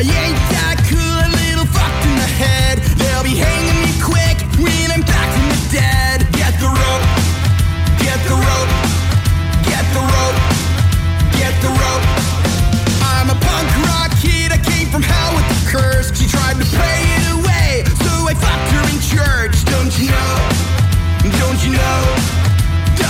Ain't 0.01 0.35
that 0.51 0.77
cool, 0.89 0.99
a 0.99 1.29
little 1.29 1.65
fucked 1.65 2.05
in 2.05 2.15
the 2.15 2.27
head. 2.27 2.79
They'll 2.97 3.23
be 3.23 3.37
hanging 3.37 3.79
me 3.85 3.93
quick 4.01 4.37
when 4.59 4.91
I'm 4.91 5.01
back 5.01 5.29
from 5.31 5.47
the 5.47 5.59
dead. 5.71 6.27
Get 6.33 6.59
the 6.59 6.67
rope, 6.67 7.05
get 8.01 8.19
the 8.27 8.35
rope, 8.35 8.71
get 9.63 9.85
the 9.95 10.01
rope, 10.01 10.39
get 11.37 11.53
the 11.61 11.71
rope. 11.71 12.05
I'm 13.15 13.29
a 13.29 13.37
punk 13.39 13.69
rock 13.87 14.11
kid, 14.19 14.51
I 14.51 14.57
came 14.57 14.89
from 14.89 15.03
hell 15.03 15.35
with 15.35 15.47
the 15.47 15.59
curse. 15.69 16.11
She 16.17 16.27
tried 16.27 16.57
to 16.59 16.65
play 16.65 16.99
it 17.15 17.31
away, 17.31 17.85
so 18.03 18.27
I 18.27 18.33
fucked 18.33 18.71
her 18.75 18.83
in 18.89 18.99
church. 18.99 19.60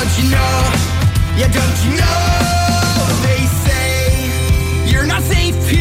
Don't 0.01 0.17
you 0.17 0.31
know? 0.31 0.73
Yeah, 1.37 1.47
don't 1.53 1.85
you 1.85 1.95
know? 1.95 3.21
They 3.21 3.45
say 3.45 4.91
you're 4.91 5.05
not 5.05 5.21
safe. 5.21 5.80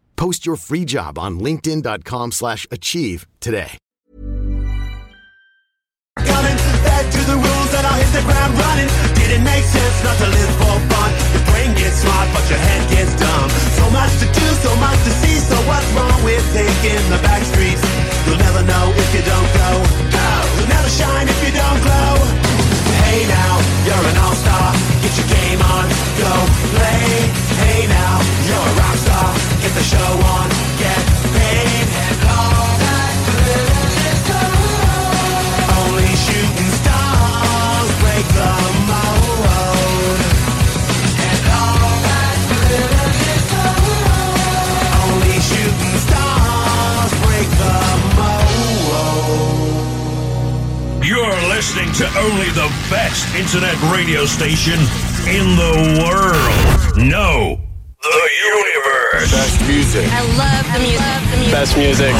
Post 0.21 0.45
your 0.45 0.53
free 0.55 0.85
job 0.85 1.17
on 1.17 1.39
linkedin.com/achieve 1.41 2.37
slash 2.37 2.67
achieve 2.69 3.25
today. 3.41 3.73
Coming 6.13 6.57
to 7.15 7.21
the 7.25 7.37
rules 7.41 7.69
I'll 7.73 7.97
hit 7.97 8.11
the 8.13 8.21
ground 8.29 8.53
running. 8.53 8.89
Didn't 9.17 9.41
make 9.41 9.65
sense 9.65 9.97
not 10.05 10.17
to 10.21 10.29
live 10.29 10.53
for 10.61 10.77
fun. 10.93 11.09
Your 11.33 11.45
brain 11.49 11.73
gets 11.73 12.05
smart, 12.05 12.27
but 12.37 12.45
your 12.53 12.61
head 12.61 12.83
gets 12.93 13.17
dumb. 13.17 13.49
So 13.81 13.89
much 13.89 14.13
to 14.21 14.27
do, 14.29 14.47
so 14.61 14.71
much 14.77 14.99
to 15.09 15.11
see. 15.25 15.41
So 15.41 15.57
what's 15.65 15.89
wrong 15.97 16.19
with 16.21 16.45
taking 16.53 17.01
the 17.09 17.17
back 17.25 17.41
streets? 17.41 17.81
You'll 18.29 18.37
never 18.45 18.61
know 18.61 18.93
if 18.93 19.09
you 19.17 19.23
don't 19.25 19.49
go. 19.57 19.69
You'll 20.53 20.69
never 20.69 20.91
shine 21.01 21.25
if 21.33 21.39
you 21.41 21.51
don't 21.61 21.81
glow. 21.81 22.13
Hey 23.09 23.25
now, 23.25 23.53
you're 23.89 24.05
an 24.11 24.17
all-star. 24.21 24.69
Get 25.01 25.13
your 25.17 25.29
game 25.33 25.61
on, 25.65 25.85
go 26.21 26.33
play. 26.77 27.09
Hey 27.57 27.89
now, 27.89 28.13
you're 28.45 28.67
a 28.69 28.73
rock 28.85 29.00
star. 29.21 29.33
Get 29.61 29.73
the 29.73 29.83
show 29.83 30.11
on, 30.35 30.49
get 30.77 31.03
paid. 31.33 31.87
And 32.05 32.21
all 32.29 32.77
that 32.81 33.13
glitters 33.27 33.95
is 34.09 34.21
gold. 34.29 35.55
Only 35.81 36.11
shooting 36.25 36.71
stars 36.81 37.89
break 38.01 38.25
the 38.39 38.53
mold. 38.89 40.19
And 41.29 41.43
all 41.61 41.93
that 42.09 42.37
glitters 42.49 43.19
is 43.35 43.45
gold. 43.53 44.09
Only 45.05 45.37
shooting 45.49 45.97
stars 46.05 47.11
break 47.25 47.49
the 47.61 47.77
mold. 48.17 49.03
You're 51.05 51.41
listening 51.49 51.91
to 51.93 52.05
only 52.19 52.49
the 52.57 52.69
best 52.89 53.27
internet 53.35 53.77
radio 53.93 54.25
station 54.25 54.79
in 55.27 55.55
the 55.55 55.73
world. 56.01 56.97
No, 56.97 57.57
the 58.01 58.29
universe. 58.45 59.31
Best 59.31 59.61
music. 59.67 60.07
I 60.11 60.21
love 60.37 60.65
the 60.73 60.79
music. 60.79 61.51
Best 61.51 61.77
music. 61.77 62.13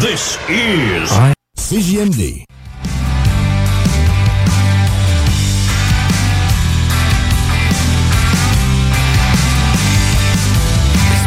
This 0.00 0.38
is 0.48 1.10
CJMD. 1.56 2.44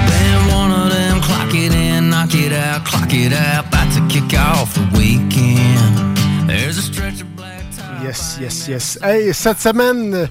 Been 0.08 0.54
one 0.54 0.72
of 0.72 0.92
them, 0.92 1.20
clock 1.22 1.54
it 1.54 1.74
in, 1.74 2.10
knock 2.10 2.34
it 2.34 2.54
out, 2.54 2.86
clock 2.86 3.10
it 3.12 3.34
out, 3.34 3.68
about 3.68 3.92
to 3.94 4.08
kick 4.08 4.38
off 4.38 4.74
the 4.76 4.88
weekend. 4.98 6.18
There's 6.48 6.78
a 6.78 6.82
stretch 6.82 7.22
of 7.22 7.36
black 7.36 7.64
Yes, 8.04 8.38
yes, 8.40 8.68
yes. 8.68 8.98
Hey, 9.02 9.32
cette 9.32 9.60
semaine, 9.60 10.28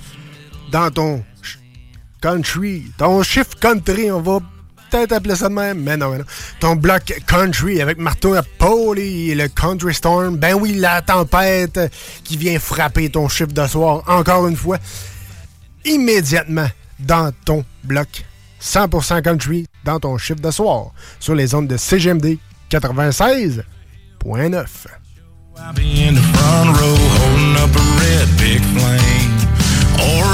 dans 0.70 0.90
ton 0.90 1.24
country, 2.20 2.84
ton 2.98 3.22
chiffre 3.22 3.58
country, 3.58 4.10
on 4.10 4.20
va 4.20 4.40
peut-être 4.90 5.12
appeler 5.12 5.36
ça 5.36 5.48
de 5.48 5.54
même, 5.54 5.82
mais 5.82 5.96
non, 5.96 6.16
non. 6.16 6.24
Ton 6.58 6.76
bloc 6.76 7.14
country 7.26 7.80
avec 7.80 7.98
Martin 7.98 8.34
à 8.34 8.42
et 8.96 9.34
le 9.34 9.48
Country 9.48 9.94
Storm, 9.94 10.36
ben 10.36 10.54
oui, 10.54 10.74
la 10.74 11.00
tempête 11.02 11.80
qui 12.24 12.36
vient 12.36 12.58
frapper 12.58 13.08
ton 13.10 13.28
chiffre 13.28 13.52
de 13.52 13.66
soir, 13.66 14.02
encore 14.06 14.46
une 14.48 14.56
fois, 14.56 14.78
immédiatement 15.84 16.68
dans 16.98 17.32
ton 17.44 17.64
bloc 17.84 18.24
100% 18.60 19.22
country, 19.22 19.66
dans 19.84 19.98
ton 20.00 20.18
chiffre 20.18 20.40
de 20.40 20.50
soir, 20.50 20.90
sur 21.18 21.34
les 21.34 21.54
ondes 21.54 21.68
de 21.68 21.76
CGMD 21.76 22.36
96.9. 22.70 23.62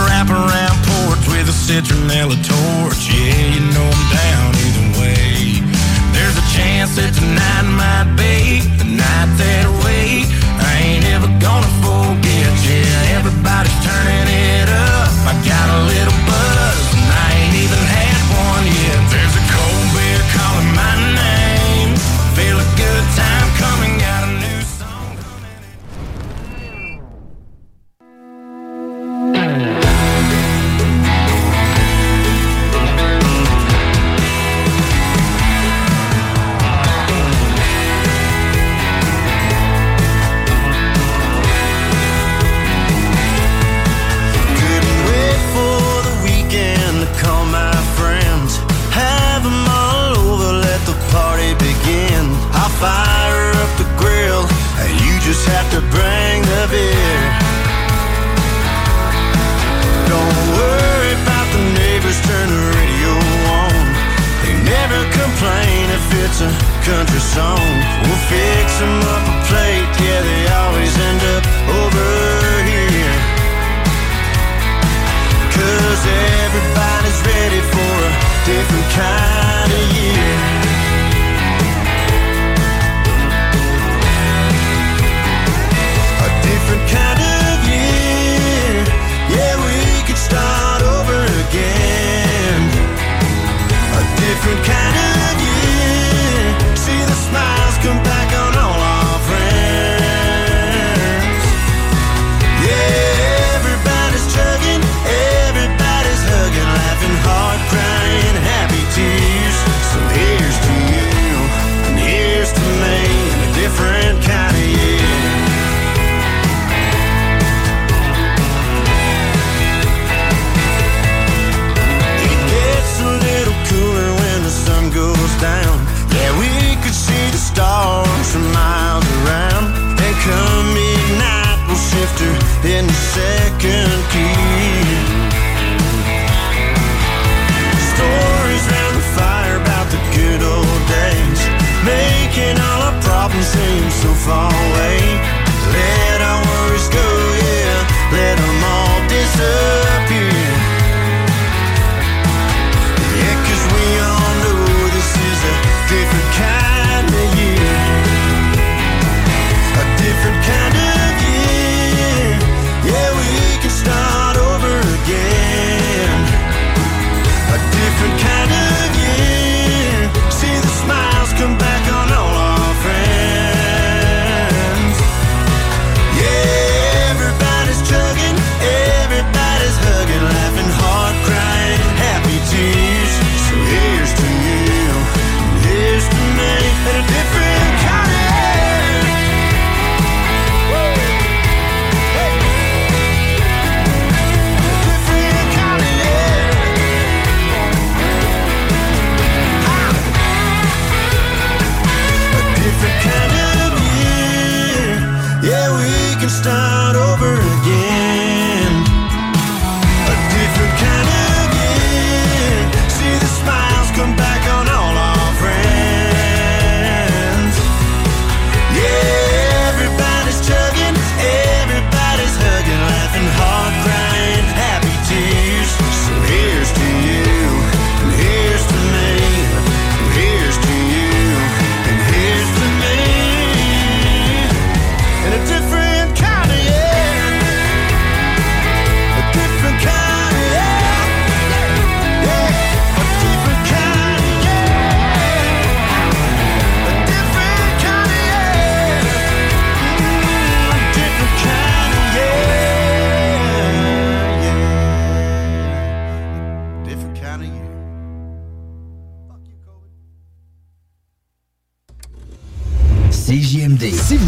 wraparound 0.04 0.76
porch 0.88 1.24
with 1.32 1.48
a 1.48 1.56
citronella 1.56 2.36
torch. 2.44 3.02
Yeah, 3.08 3.54
you 3.54 3.62
know 3.72 3.88
I'm 3.88 4.04
down 4.12 4.50
either 4.64 4.86
way. 5.00 5.64
There's 6.12 6.36
a 6.36 6.46
chance 6.56 6.96
that 6.96 7.12
tonight 7.16 7.66
might 7.80 8.10
be 8.20 8.60
the 8.76 8.88
night 8.88 9.30
that 9.40 9.55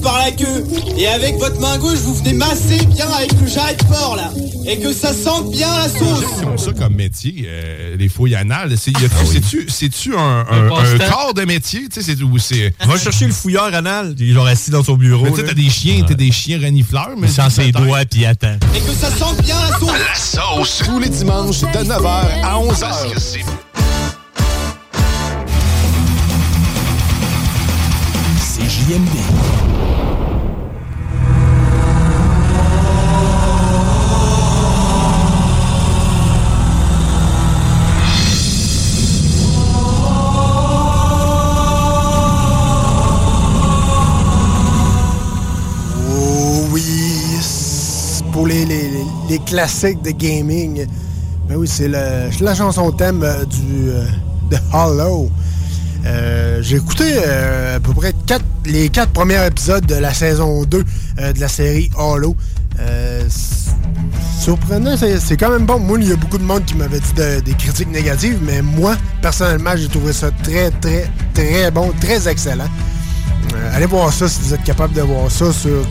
par 0.00 0.18
la 0.18 0.30
queue. 0.32 0.64
Et 0.96 1.06
avec 1.06 1.36
votre 1.36 1.60
main 1.60 1.78
gauche, 1.78 1.98
vous 1.98 2.14
venez 2.14 2.32
masser 2.32 2.84
bien 2.86 3.08
avec 3.10 3.32
le 3.40 3.46
jarret 3.46 3.74
de 3.76 3.84
porc, 3.84 4.16
là. 4.16 4.30
Et 4.66 4.78
que 4.78 4.92
ça 4.92 5.12
sente 5.14 5.50
bien 5.50 5.68
la 5.76 5.88
sauce. 5.88 6.24
Ils 6.42 6.46
ont 6.46 6.58
ça 6.58 6.72
comme 6.72 6.94
métier, 6.94 7.46
euh, 7.46 7.96
les 7.96 8.08
fouilles 8.08 8.34
anales. 8.34 8.74
C'est, 8.76 8.92
ah 8.96 9.00
oui. 9.26 9.40
tu, 9.90 10.14
un, 10.14 10.44
corps 11.10 11.32
de 11.34 11.44
métier? 11.44 11.88
Tu 11.92 12.02
c'est, 12.02 12.16
Va 12.86 12.98
chercher 12.98 13.26
le 13.26 13.32
fouilleur 13.32 13.74
anal. 13.74 14.14
Il 14.18 14.36
est 14.36 14.40
assis 14.40 14.70
dans 14.70 14.84
son 14.84 14.94
bureau. 14.94 15.30
Tu 15.30 15.42
t'as 15.42 15.54
des 15.54 15.70
chiens, 15.70 16.04
t'as 16.06 16.14
des 16.14 16.30
chiens 16.30 16.58
renifleurs. 16.60 17.14
Mais 17.16 17.28
sans 17.28 17.48
ses 17.48 17.72
doigts, 17.72 18.04
puis 18.04 18.26
attends. 18.26 18.56
Et 18.74 18.80
que 18.80 18.92
ça 18.92 19.10
sente 19.10 19.42
bien 19.42 19.56
la 19.70 19.78
sauce. 19.78 19.90
La 19.90 20.14
sauce. 20.14 20.82
Tous 20.84 20.98
les 20.98 21.08
dimanches, 21.08 21.60
de 21.60 21.66
9h 21.66 22.42
à 22.42 22.58
11h. 22.58 23.38
Parce 28.58 29.67
les, 48.48 49.38
classiques 49.46 50.02
de 50.02 50.10
gaming. 50.10 50.86
Ben 51.48 51.56
oui, 51.56 51.68
c'est 51.68 51.88
la 51.88 52.54
chanson 52.54 52.90
thème 52.92 53.22
euh, 53.22 53.44
du, 53.44 53.90
euh, 53.90 54.04
de 54.50 54.56
Hollow. 54.72 55.30
Euh, 56.06 56.58
j'ai 56.62 56.76
écouté 56.76 57.04
à 57.18 57.80
peu 57.80 57.92
près 57.92 58.12
quatre, 58.26 58.44
les 58.64 58.88
quatre 58.88 59.10
premiers 59.10 59.44
épisodes 59.46 59.84
de 59.84 59.96
la 59.96 60.14
saison 60.14 60.64
2 60.64 60.84
de 61.34 61.40
la 61.40 61.48
série 61.48 61.90
Hollow. 61.96 62.36
surprenant, 64.40 64.96
c'est 64.96 65.36
quand 65.36 65.50
même 65.50 65.66
bon. 65.66 65.78
Moi, 65.80 65.98
il 66.00 66.08
y 66.08 66.12
a 66.12 66.16
beaucoup 66.16 66.38
de 66.38 66.44
monde 66.44 66.64
qui 66.64 66.76
m'avait 66.76 67.00
dit 67.00 67.42
des 67.44 67.54
critiques 67.54 67.90
négatives, 67.90 68.38
mais 68.42 68.62
moi, 68.62 68.96
personnellement, 69.20 69.72
j'ai 69.76 69.88
trouvé 69.88 70.12
ça 70.12 70.30
très, 70.42 70.70
très, 70.70 71.10
très 71.34 71.70
bon, 71.70 71.92
très 72.00 72.28
excellent. 72.28 72.68
allez 73.74 73.86
voir 73.86 74.12
ça 74.12 74.28
si 74.28 74.40
vous 74.42 74.54
êtes 74.54 74.64
capable 74.64 74.94
de 74.94 75.02
voir 75.02 75.30
ça 75.30 75.52
sur 75.52 75.84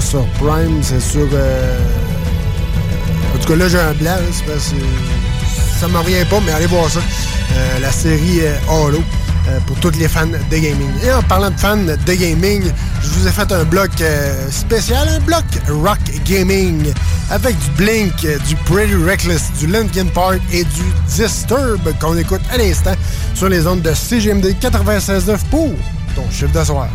sur 0.00 0.26
Prime, 0.40 0.82
c'est 0.82 1.00
sur. 1.00 1.28
Euh, 1.32 1.78
en 3.34 3.38
tout 3.38 3.48
cas, 3.48 3.56
là, 3.56 3.68
j'ai 3.68 3.78
un 3.78 3.92
blanc, 3.92 4.16
hein, 4.18 4.42
parce 4.46 4.70
que 4.70 4.76
ça 5.78 5.88
me 5.88 5.98
revient 5.98 6.24
pas, 6.28 6.40
mais 6.44 6.52
allez 6.52 6.66
voir 6.66 6.88
ça. 6.90 7.00
Euh, 7.00 7.78
la 7.80 7.92
série 7.92 8.40
euh, 8.42 8.56
Halo. 8.68 9.02
Pour 9.66 9.78
tous 9.78 9.98
les 9.98 10.08
fans 10.08 10.26
de 10.26 10.56
gaming. 10.56 10.88
Et 11.04 11.12
en 11.12 11.22
parlant 11.22 11.50
de 11.50 11.60
fans 11.60 11.76
de 11.76 12.14
gaming, 12.14 12.62
je 13.02 13.08
vous 13.08 13.28
ai 13.28 13.30
fait 13.30 13.52
un 13.52 13.64
bloc 13.64 13.90
spécial, 14.50 15.06
un 15.06 15.20
bloc 15.20 15.44
rock 15.68 15.98
gaming, 16.24 16.90
avec 17.30 17.54
du 17.58 17.70
Blink, 17.72 18.26
du 18.48 18.56
Pretty 18.64 18.94
Reckless, 18.94 19.52
du 19.60 19.66
Linkin 19.66 20.06
Park 20.06 20.40
et 20.50 20.64
du 20.64 20.82
Disturb 21.06 21.78
qu'on 22.00 22.16
écoute 22.16 22.40
à 22.50 22.56
l'instant 22.56 22.94
sur 23.34 23.50
les 23.50 23.66
ondes 23.66 23.82
de 23.82 23.92
CGMD 23.92 24.56
96.9 24.58 25.36
pour 25.50 25.74
ton 26.16 26.24
chiffre 26.30 26.58
de 26.58 26.64
soir. 26.64 26.88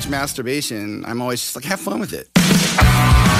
teach 0.00 0.10
masturbation, 0.10 1.04
I'm 1.04 1.20
always 1.20 1.40
just 1.40 1.56
like, 1.56 1.64
have 1.64 1.80
fun 1.80 2.00
with 2.00 2.12
it. 2.12 3.39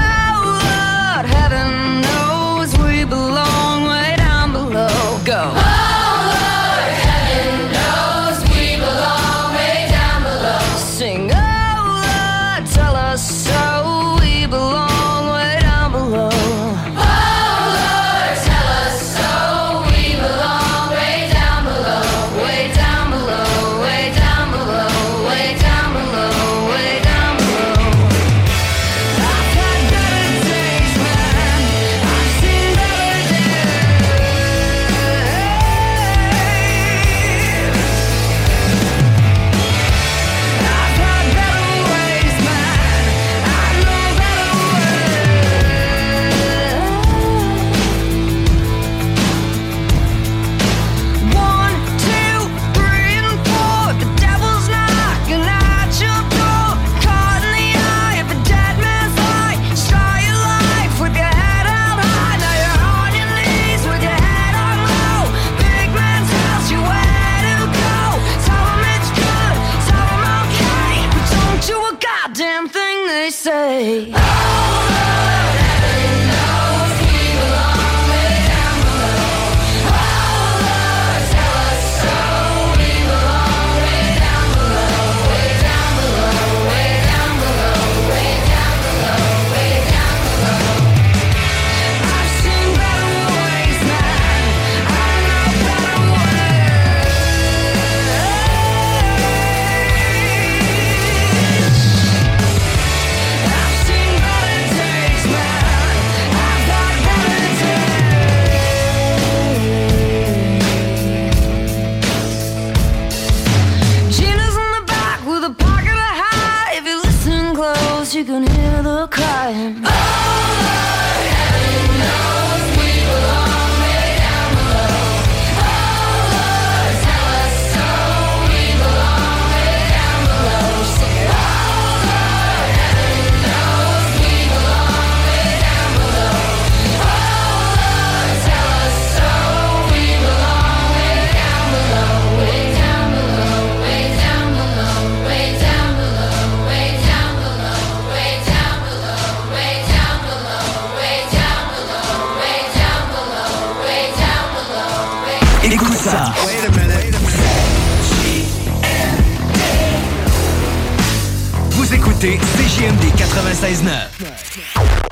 CJMD 162.61 163.09
96.9. 163.17 165.11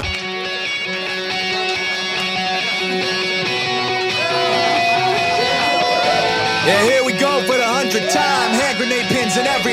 Yeah, 6.70 6.84
here 6.84 7.04
we 7.04 7.14
go 7.14 7.42
for 7.48 7.58
the 7.58 7.66
hundredth 7.66 8.14
time. 8.14 8.52
Hand 8.54 8.78
grenade 8.78 9.08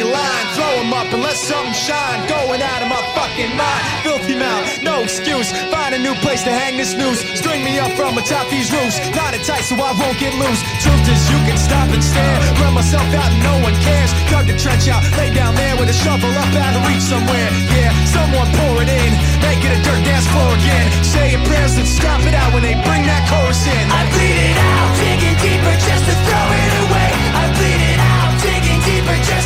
every 0.07 0.12
line. 0.12 0.47
Throw 0.55 0.77
up 0.97 1.12
and 1.12 1.23
let 1.23 1.37
something 1.37 1.74
shine. 1.74 2.27
Going 2.28 2.62
out 2.62 2.83
of 2.83 2.89
my 2.89 3.03
fucking 3.15 3.53
mind. 3.57 3.83
Filthy 4.03 4.37
mouth, 4.39 4.83
no 4.83 5.03
excuse. 5.03 5.51
Find 5.70 5.95
a 5.95 5.99
new 5.99 6.15
place 6.23 6.43
to 6.45 6.51
hang 6.51 6.77
this 6.77 6.95
noose. 6.95 7.20
String 7.39 7.65
me 7.65 7.78
up 7.78 7.93
from 7.93 8.16
atop 8.19 8.49
these 8.51 8.70
roofs. 8.73 8.99
Knot 9.15 9.35
it 9.35 9.45
tight 9.45 9.65
so 9.65 9.74
I 9.77 9.93
won't 9.93 10.19
get 10.19 10.35
loose. 10.35 10.61
Truth 10.83 11.07
is, 11.09 11.23
you 11.31 11.39
can 11.47 11.59
stop 11.59 11.89
and 11.91 12.03
stare. 12.03 12.39
Run 12.62 12.74
myself 12.74 13.07
out 13.15 13.31
and 13.31 13.43
no 13.43 13.57
one 13.62 13.74
cares. 13.83 14.11
Dug 14.31 14.47
the 14.47 14.57
trench 14.57 14.89
out, 14.89 15.03
lay 15.19 15.31
down 15.35 15.55
there 15.55 15.77
with 15.77 15.89
a 15.91 15.97
shovel 15.97 16.31
up 16.31 16.53
out 16.55 16.74
of 16.77 16.83
reach 16.89 17.03
somewhere. 17.03 17.49
Yeah, 17.74 17.91
someone 18.07 18.49
pour 18.57 18.83
it 18.83 18.91
in. 18.91 19.12
Make 19.43 19.62
it 19.62 19.73
a 19.77 19.81
dirt 19.83 20.03
dance 20.05 20.27
floor 20.33 20.51
again. 20.57 20.87
Say 21.05 21.33
your 21.35 21.45
prayers 21.45 21.77
and 21.77 21.87
stop 21.87 22.20
it 22.24 22.35
out 22.35 22.53
when 22.55 22.62
they 22.62 22.74
bring 22.87 23.03
that 23.05 23.23
chorus 23.28 23.62
in. 23.66 23.85
I 23.91 24.03
bleed 24.15 24.39
it 24.51 24.57
out, 24.59 24.89
digging 25.03 25.39
deeper 25.43 25.74
just 25.77 26.05
to 26.09 26.15
throw 26.27 26.47
it 26.62 26.73
away. 26.87 27.09
I 27.37 27.45
bleed 27.55 27.83
it 27.93 28.01
out, 28.01 28.33
digging 28.43 28.81
deeper 28.87 29.19
just 29.27 29.45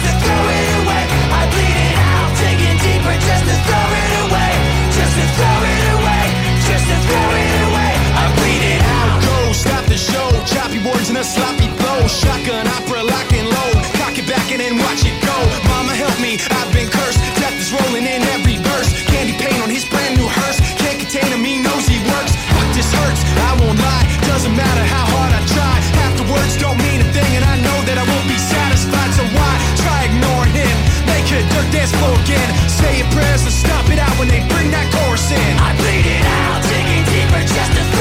the 9.90 9.98
show. 9.98 10.30
Choppy 10.46 10.78
words 10.86 11.10
and 11.10 11.18
a 11.18 11.26
sloppy 11.26 11.66
flow. 11.74 12.06
Shotgun 12.06 12.62
opera 12.78 13.02
lock 13.02 13.26
and 13.34 13.50
load. 13.50 13.74
Cock 13.98 14.14
it 14.14 14.26
back 14.30 14.46
and 14.54 14.62
then 14.62 14.78
watch 14.78 15.02
it 15.02 15.18
go. 15.18 15.34
Mama 15.66 15.98
help 15.98 16.14
me, 16.22 16.38
I've 16.38 16.70
been 16.70 16.86
cursed. 16.86 17.18
Death 17.42 17.58
is 17.58 17.74
rolling 17.74 18.06
in 18.06 18.22
every 18.30 18.62
verse. 18.62 18.86
Candy 19.10 19.34
paint 19.34 19.58
on 19.58 19.68
his 19.68 19.82
brand 19.90 20.14
new 20.14 20.30
hearse. 20.30 20.62
Can't 20.78 21.02
contain 21.02 21.26
him, 21.34 21.42
he 21.42 21.58
knows 21.58 21.90
he 21.90 21.98
works. 22.06 22.32
Fuck 22.54 22.70
this 22.78 22.86
hurts, 22.94 23.22
I 23.50 23.50
won't 23.58 23.82
lie. 23.82 24.06
Doesn't 24.30 24.54
matter 24.54 24.84
how 24.86 25.10
hard 25.10 25.34
I 25.34 25.42
try. 25.50 25.74
Half 25.98 26.14
the 26.22 26.26
words 26.30 26.54
don't 26.54 26.78
mean 26.78 27.02
a 27.02 27.08
thing, 27.10 27.30
and 27.34 27.42
I 27.42 27.58
know 27.58 27.78
that 27.90 27.98
I 27.98 28.06
won't 28.06 28.28
be 28.30 28.38
satisfied. 28.38 29.10
So 29.18 29.26
why 29.34 29.52
try 29.82 30.06
ignoring 30.06 30.54
him? 30.54 30.76
Make 31.10 31.26
it 31.34 31.42
dirt 31.50 31.66
dance 31.74 31.90
floor 31.98 32.14
again. 32.22 32.46
Say 32.70 33.02
your 33.02 33.10
prayers 33.10 33.42
and 33.42 33.50
stop 33.50 33.90
it 33.90 33.98
out 33.98 34.14
when 34.22 34.30
they 34.30 34.46
bring 34.54 34.70
that 34.70 34.86
chorus 34.94 35.34
in. 35.34 35.52
I 35.58 35.74
bleed 35.82 36.06
it 36.06 36.22
out, 36.46 36.62
digging 36.70 37.04
deeper 37.10 37.42
just 37.42 37.74
to 37.74 37.99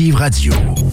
Alternative 0.00 0.14
Radio. 0.14 0.89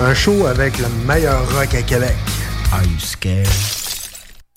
un 0.00 0.14
show 0.14 0.46
avec 0.46 0.78
le 0.78 0.86
meilleur 1.06 1.40
rock 1.56 1.74
à 1.74 1.82
Québec. 1.82 2.14
Are 2.72 2.84
you 2.84 2.98
scared? 3.00 3.48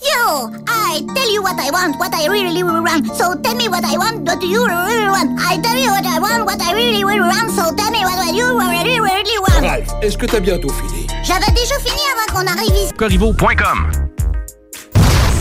Yo, 0.02 0.52
I 0.68 1.02
tell 1.16 1.34
you 1.34 1.42
what 1.42 1.56
I 1.60 1.72
want, 1.72 1.98
what 1.98 2.14
I 2.14 2.28
really, 2.28 2.62
really 2.62 2.80
want. 2.80 3.08
So 3.18 3.34
tell 3.42 3.56
me 3.56 3.68
what 3.70 3.84
I 3.84 3.98
want, 3.98 4.28
what 4.28 4.42
you 4.44 4.66
really 4.66 5.08
want. 5.08 5.40
I 5.40 5.58
tell 5.62 5.78
you 5.78 5.90
what 5.90 6.06
I 6.06 6.20
want, 6.20 6.46
what 6.46 6.62
I 6.62 6.74
really, 6.74 7.04
really 7.04 7.22
want. 7.22 7.50
So 7.52 7.74
tell 7.76 7.90
me 7.92 8.04
what 8.04 8.34
you 8.36 8.46
really, 8.60 9.00
really 9.00 9.40
want. 9.40 9.64
Ralph, 9.64 9.88
est-ce 10.04 10.18
que 10.18 10.28
t'as 10.28 10.40
bientôt 10.40 10.70
fini? 10.70 11.08
J'avais 11.24 11.52
déjà 11.52 11.80
fini 11.80 12.02
avant 12.14 12.40
qu'on 12.40 12.48
arrive 12.48 12.76
ici. 12.84 12.94
Corriveau.com 12.98 13.92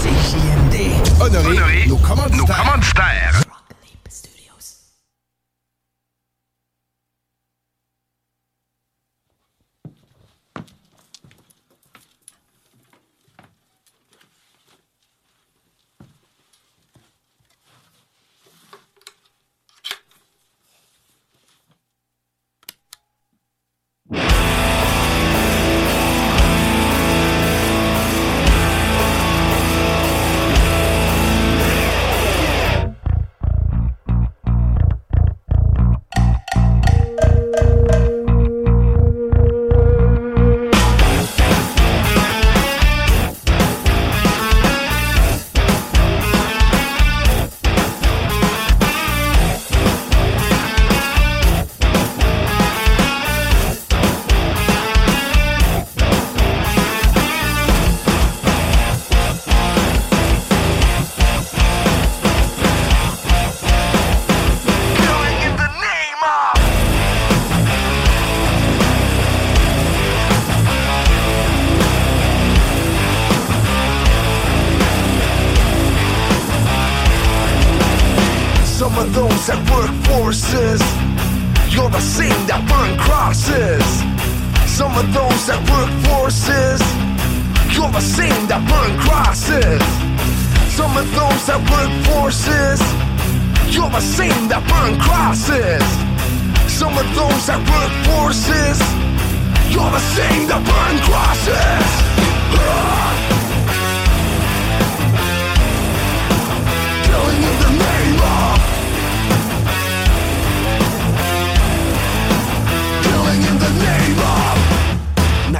C'est 0.02 0.08
JMD. 0.08 1.20
Honoré, 1.20 1.46
Honoré, 1.46 1.86
nos 1.88 1.96
commanditaires. 1.96 2.38
Nos 2.38 2.46
commanditaires. 2.46 3.47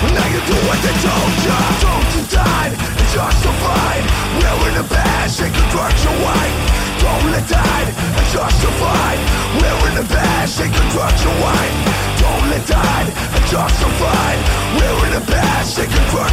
now 0.00 0.26
you 0.32 0.40
do 0.48 0.56
what 0.64 0.80
they 0.80 0.96
told 1.04 1.32
you 1.44 1.56
Don't 1.84 2.08
you 2.16 2.24
die, 2.32 2.72
you're 3.12 3.36
We're 4.40 4.68
in 4.72 4.74
the 4.80 4.86
past, 4.88 5.40
they 5.40 5.50
construct 5.52 6.00
your 6.04 6.16
wife. 6.24 6.56
Don't 7.04 7.28
let 7.28 7.44
die, 7.44 7.84
you're 8.32 8.48
We're 9.60 9.88
in 9.88 9.94
the 10.00 10.06
past, 10.08 10.56
they 10.56 10.68
construct 10.72 11.20
your 11.20 11.36
wife. 11.44 11.76
Don't 12.16 12.48
let 12.48 12.64
die, 12.64 13.04
you're 13.52 13.68
We're 14.80 15.04
in 15.04 15.12
the 15.12 15.24
past, 15.28 15.76
they 15.76 15.84
can't 15.84 16.02
let 16.08 16.32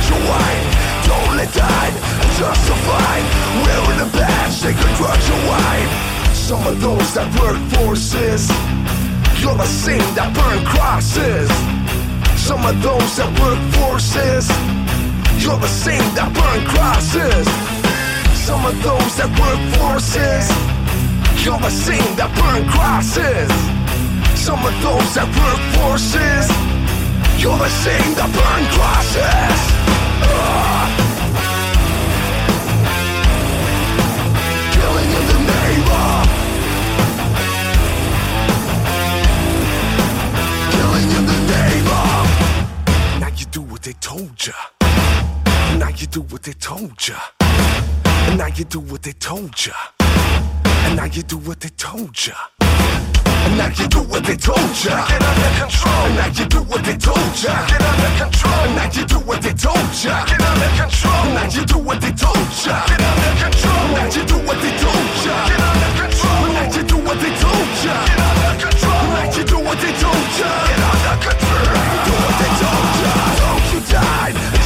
your 5.27 5.41
wife. 5.43 5.91
Some 6.33 6.65
of 6.67 6.79
those 6.79 7.13
that 7.15 7.27
work 7.41 7.59
forces 7.75 8.47
You're 9.41 9.55
the 9.55 9.65
same 9.65 10.07
that 10.15 10.31
burn 10.33 10.63
crosses 10.65 12.06
some 12.47 12.65
of 12.65 12.81
those 12.81 13.17
that 13.17 13.27
work 13.43 13.59
forces, 13.75 14.47
you're 15.43 15.59
the 15.59 15.67
same 15.67 16.07
that 16.15 16.31
burn 16.31 16.63
crosses. 16.71 17.43
Some 18.47 18.63
of 18.63 18.71
those 18.87 19.13
that 19.19 19.27
work 19.35 19.59
forces, 19.75 20.47
you're 21.43 21.59
the 21.59 21.69
same 21.69 22.15
that 22.15 22.31
burn 22.39 22.63
crosses. 22.71 23.51
Some 24.39 24.63
of 24.63 24.71
those 24.79 25.11
that 25.19 25.27
work 25.27 25.61
forces, 25.75 26.47
you're 27.35 27.59
the 27.59 27.73
same 27.83 28.15
that 28.15 28.31
burn 28.31 28.63
crosses. 28.79 29.59
Killing 34.71 35.11
in 35.19 35.25
the 35.35 35.39
name 35.51 35.87
of 35.99 36.23
Killing 40.71 41.09
in 41.11 41.25
the 41.27 41.39
name 41.51 41.86
ya 44.45 44.53
Now 45.79 45.89
you 45.89 46.07
do 46.07 46.21
what 46.21 46.43
they 46.43 46.53
told 46.53 47.07
ya 47.07 47.15
And 48.27 48.37
now 48.37 48.47
you 48.47 48.65
do 48.65 48.79
what 48.79 49.01
they 49.01 49.13
told 49.13 49.53
ya 49.65 49.73
And 50.85 50.95
now 50.95 51.05
you 51.05 51.23
do 51.23 51.37
what 51.37 51.59
they 51.59 51.69
told 51.69 52.15
ya 52.27 52.33
and 53.47 53.57
now 53.57 53.67
you 53.69 53.87
do 53.87 53.99
what 54.01 54.25
they 54.25 54.35
told 54.35 54.59
ya 54.83 55.07
Get 55.07 55.23
under 55.23 55.51
control 55.55 56.03
And 56.03 56.15
now 56.17 56.27
you 56.27 56.45
do 56.49 56.59
what 56.67 56.83
they 56.83 56.97
told 56.97 57.35
ya 57.39 57.55
Get 57.67 57.81
under 57.81 58.11
control 58.19 58.59
And 58.67 58.75
now 58.75 58.91
you 58.91 59.05
do 59.05 59.19
what 59.19 59.41
they 59.41 59.53
told 59.53 60.03
ya 60.03 60.25
Get 60.25 60.41
under 60.41 60.71
control 60.75 61.23
And 61.23 61.33
now 61.35 61.47
you 61.47 61.63
do 61.65 61.77
what 61.79 62.01
they 62.01 62.11
told 62.11 62.49
ya 62.65 62.75
Get 62.91 63.01
under 63.07 63.31
control 63.39 63.87
And 63.87 63.95
now 63.95 64.15
you 64.17 64.23
do 64.27 64.37
what 64.43 64.59
they 64.59 64.73
told 64.83 65.07
ya 65.23 65.37
Get 65.47 65.61
under 65.63 65.91
control 65.95 66.43
And 66.43 66.53
now 66.57 66.75
you 66.75 66.83
do 66.83 66.97
what 67.07 67.17
they 67.23 67.33
told 67.39 67.69
ya 67.87 67.95
Get 68.03 68.19
under 68.19 68.53
control 68.67 68.99
And 68.99 69.13
now 69.15 69.37
you 69.37 69.43
do 69.47 69.57
what 69.63 69.77
they 69.79 69.93
told 69.95 70.27
ya 70.35 70.51
Get 70.67 70.81
under 70.91 71.15
control 71.23 71.71
Do 72.03 72.13
what 72.19 72.35
they 72.35 72.51
told 72.59 72.91
ya 72.99 73.06
you 73.06 73.06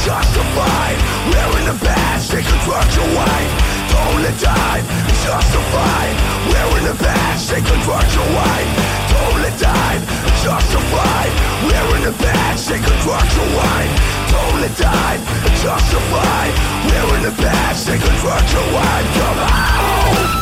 justified. 0.04 0.98
We're 1.30 1.58
in 1.62 1.66
the 1.70 1.78
past, 1.78 2.32
they 2.32 2.42
construct 2.42 2.90
your 2.98 3.06
wife. 3.14 3.52
The 3.86 3.98
only 4.10 4.34
time 4.42 4.82
is 5.06 5.18
justified. 5.22 6.14
We're 6.50 6.78
in 6.78 6.84
the 6.90 6.98
past, 6.98 7.50
they 7.50 7.62
construct 7.62 8.10
your 8.14 8.30
wife. 8.34 8.70
The 9.10 9.18
only 9.30 9.52
time 9.62 10.02
is 10.02 10.36
justified. 10.42 11.30
We're 11.62 11.96
in 11.96 12.02
the 12.10 12.16
past, 12.18 12.68
they 12.68 12.80
construct 12.82 13.30
your 13.38 13.50
wife. 13.54 13.94
The 14.26 14.38
only 14.50 14.70
time 14.74 15.20
is 15.46 15.62
justified. 15.62 16.52
We're 16.90 17.10
in 17.16 17.22
the 17.22 17.34
past, 17.38 17.86
they 17.86 17.98
construct 17.98 18.52
your 18.52 18.68
wife. 18.74 19.06
Come 19.14 19.38
on! 19.38 20.41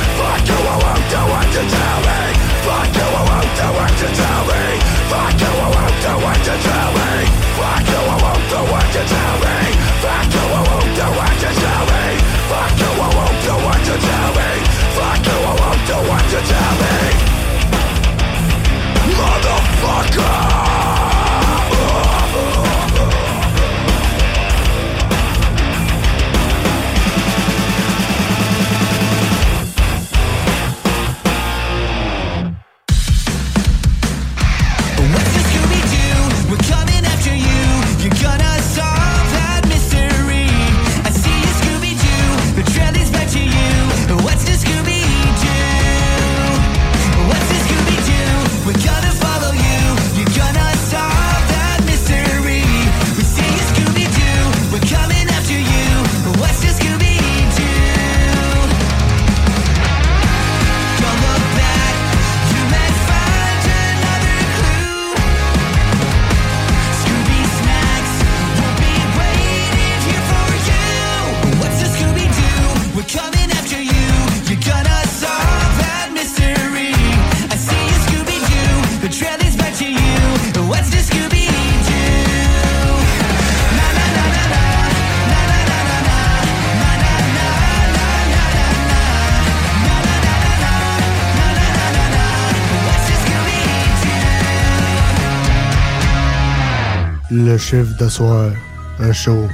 Chiffre 97.71 97.95
de 97.97 98.09
soir, 98.09 98.51
un 98.99 99.13
show 99.13 99.47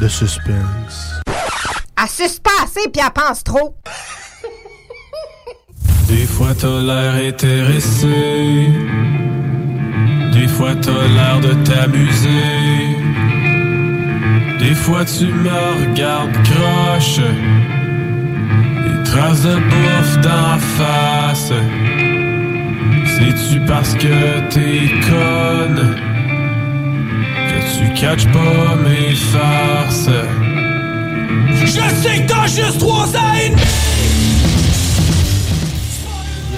de 0.00 0.06
suspense. 0.06 1.20
Pas 1.96 2.04
assez 2.62 2.88
puis 2.92 3.02
elle 3.04 3.12
pense 3.12 3.42
trop. 3.42 3.76
Des 6.06 6.26
fois 6.26 6.54
t'as 6.56 6.80
l'air 6.80 7.14
intéressé, 7.28 8.68
des 10.32 10.46
fois 10.46 10.76
t'as 10.80 11.08
l'air 11.16 11.40
de 11.40 11.54
t'amuser, 11.64 12.98
des 14.60 14.74
fois 14.76 15.04
tu 15.04 15.26
me 15.26 15.58
regardes 15.80 16.38
croche, 16.44 17.18
des 18.86 19.10
traces 19.10 19.42
de 19.42 19.56
bouffe 19.56 20.20
d'en 20.20 20.58
face. 20.78 21.52
C'est-tu 23.16 23.58
parce 23.66 23.94
que 23.94 24.48
t'es 24.50 24.88
conne? 25.10 26.15
Tu 27.66 27.92
catches 28.00 28.26
pas 28.32 28.76
mes 28.76 29.14
farces? 29.14 30.08
Je 31.60 31.66
sais 31.66 32.22
que 32.22 32.28
t'as 32.28 32.46
juste 32.46 32.78
trois 32.78 33.06
ans 33.16 33.34
et 33.40 33.48
demi. 33.50 33.60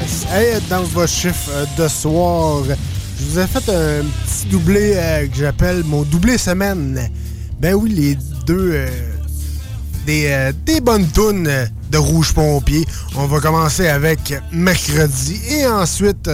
Yes. 0.00 0.26
Hey, 0.32 0.60
dans 0.68 0.82
votre 0.82 1.08
chiffre 1.08 1.50
de 1.76 1.88
soir, 1.88 2.62
je 3.18 3.24
vous 3.24 3.38
ai 3.38 3.46
fait 3.46 3.68
un 3.70 4.04
petit 4.04 4.46
doublé 4.50 4.92
euh, 4.94 5.26
que 5.28 5.36
j'appelle 5.36 5.82
mon 5.84 6.02
doublé 6.02 6.38
semaine. 6.38 7.10
Ben 7.60 7.74
oui, 7.74 7.90
les 7.90 8.18
deux. 8.46 8.72
euh, 8.74 8.88
des, 10.06 10.26
euh, 10.28 10.52
des 10.64 10.80
bonnes 10.80 11.06
tunes 11.10 11.50
de 11.90 11.98
Rouge 11.98 12.32
Pompier. 12.32 12.84
On 13.16 13.26
va 13.26 13.40
commencer 13.40 13.88
avec 13.88 14.32
mercredi 14.52 15.38
et 15.50 15.66
ensuite, 15.66 16.30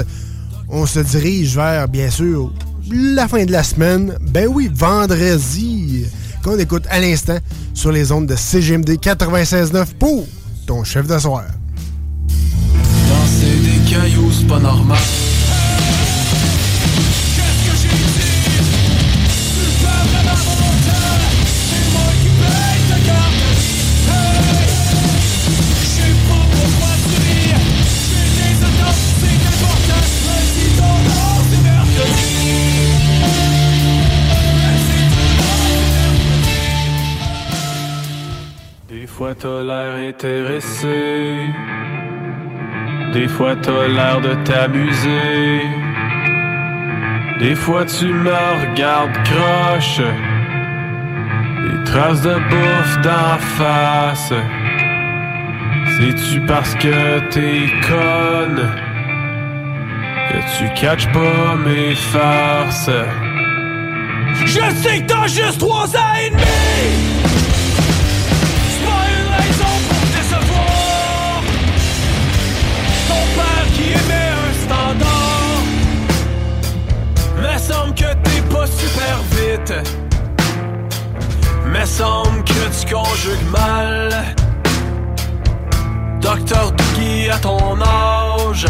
on 0.69 0.87
se 0.87 1.01
dirige 1.01 1.57
vers, 1.57 1.89
bien 1.89 2.09
sûr, 2.09 2.53
la 2.91 3.29
fin 3.29 3.45
de 3.45 3.53
la 3.53 3.63
semaine. 3.63 4.17
Ben 4.21 4.47
oui, 4.47 4.71
vendredi, 4.73 6.05
qu'on 6.43 6.59
écoute 6.59 6.85
à 6.91 7.01
l'instant 7.01 7.39
sur 7.73 7.93
les 7.93 8.13
ondes 8.13 8.27
de 8.27 8.37
CGMD 8.37 8.91
96.9 9.01 9.87
pour 9.99 10.27
ton 10.67 10.85
chef 10.85 11.07
de 11.07 11.19
soir. 11.19 11.45
Lancer 13.09 13.57
des 13.63 13.91
cailloux, 13.91 14.31
c'est 14.33 14.47
pas. 14.47 14.61
Fois 39.17 39.33
t'as 39.33 39.63
l'air 39.63 40.09
intéressé, 40.09 41.47
des 43.13 43.29
fois 43.29 43.55
t'as 43.55 43.87
l'air 43.87 44.21
de 44.21 44.35
t'amuser, 44.43 45.61
des 47.39 47.55
fois 47.55 47.85
tu 47.85 48.07
me 48.07 48.33
regardes 48.63 49.17
croche, 49.23 50.01
des 51.65 51.85
traces 51.85 52.23
de 52.23 52.35
bouffe 52.35 53.01
d'en 53.03 53.39
face. 53.59 54.33
C'est-tu 55.97 56.41
parce 56.47 56.75
que 56.75 57.21
t'es 57.31 57.71
conne 57.87 58.69
que 60.29 60.39
tu 60.59 60.75
catches 60.75 61.07
pas 61.13 61.55
mes 61.65 61.95
farces? 61.95 62.91
Je 64.45 64.71
sais 64.83 65.03
que 65.03 65.07
t'as 65.07 65.29
juste 65.29 65.61
trois 65.61 65.87
ans 65.97 66.17
et 66.21 66.31
demi. 66.31 67.14
Super 78.85 79.17
vite. 79.33 79.75
Me 81.67 81.85
semble 81.87 82.45
que 82.45 82.65
tu 82.77 82.95
conjugues 82.95 83.51
mal. 83.51 84.11
Docteur 86.21 86.73
Dougie 86.73 87.31
à 87.31 87.39
ton 87.39 87.81
âge 87.81 88.67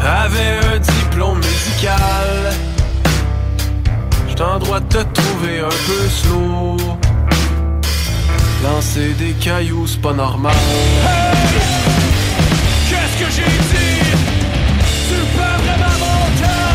avait 0.00 0.58
un 0.72 0.78
diplôme 0.78 1.38
médical. 1.38 2.52
J'suis 4.28 4.42
en 4.42 4.58
droit 4.58 4.80
de 4.80 4.86
te 4.86 5.02
trouver 5.18 5.60
un 5.60 5.76
peu 5.86 6.02
slow. 6.08 6.76
Lancer 8.62 9.14
des 9.14 9.32
cailloux, 9.32 9.86
c'est 9.86 10.00
pas 10.00 10.12
normal. 10.12 10.54
Qu'est-ce 12.88 13.16
que 13.22 13.30
j'ai 13.36 13.50
dit? 13.72 14.00
Tu 15.08 15.14
peux 15.34 15.56
vraiment. 15.64 16.65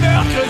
Mercredi. 0.00 0.49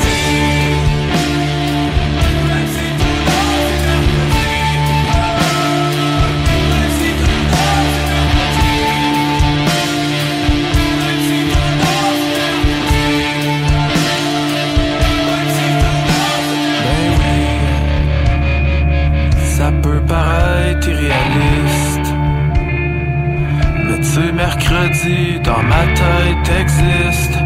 Sais, 24.20 24.32
mercredi, 24.32 25.40
dans 25.40 25.62
ma 25.62 25.84
tête 25.94 26.60
existe. 26.60 27.38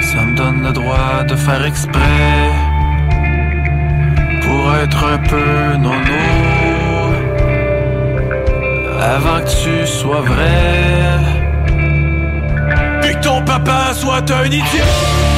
Ça 0.00 0.24
me 0.24 0.34
donne 0.34 0.62
le 0.62 0.72
droit 0.72 1.22
de 1.28 1.36
faire 1.36 1.64
exprès. 1.64 2.50
Pour 4.42 4.74
être 4.82 5.04
un 5.04 5.18
peu 5.18 5.76
nono. 5.76 6.24
Avant 9.00 9.40
que 9.44 9.50
tu 9.62 9.86
sois 9.86 10.22
vrai. 10.22 11.18
Puis 13.02 13.14
que 13.14 13.20
ton 13.20 13.44
papa 13.44 13.92
soit 13.94 14.28
un 14.30 14.46
idiot 14.46 15.37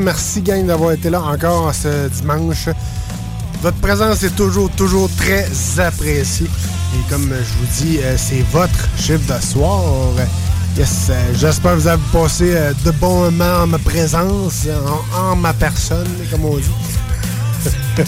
merci, 0.00 0.42
gang, 0.42 0.66
d'avoir 0.66 0.92
été 0.92 1.10
là 1.10 1.22
encore 1.22 1.72
ce 1.74 2.08
dimanche. 2.08 2.68
Votre 3.62 3.78
présence 3.78 4.22
est 4.22 4.34
toujours, 4.36 4.70
toujours 4.70 5.08
très 5.16 5.46
appréciée. 5.78 6.46
Et 6.94 7.10
comme 7.10 7.28
je 7.28 7.58
vous 7.58 7.84
dis, 7.84 7.98
euh, 7.98 8.14
c'est 8.16 8.44
votre 8.52 8.88
chiffre 8.96 9.34
de 9.34 9.44
soir. 9.44 9.82
Euh, 10.18 11.12
j'espère 11.34 11.72
que 11.72 11.78
vous 11.78 11.86
avez 11.86 12.02
passé 12.12 12.52
euh, 12.54 12.72
de 12.84 12.90
bons 12.92 13.30
moments 13.30 13.62
en 13.62 13.66
ma 13.66 13.78
présence, 13.78 14.66
en, 15.16 15.34
ma 15.36 15.52
personne, 15.52 16.08
comme 16.30 16.44
on 16.44 16.56
dit. 16.56 16.70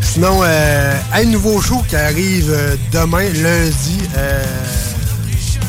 Sinon, 0.00 0.42
un 0.42 1.24
nouveau 1.24 1.60
show 1.60 1.84
qui 1.88 1.94
arrive 1.94 2.52
demain, 2.90 3.28
lundi, 3.28 4.00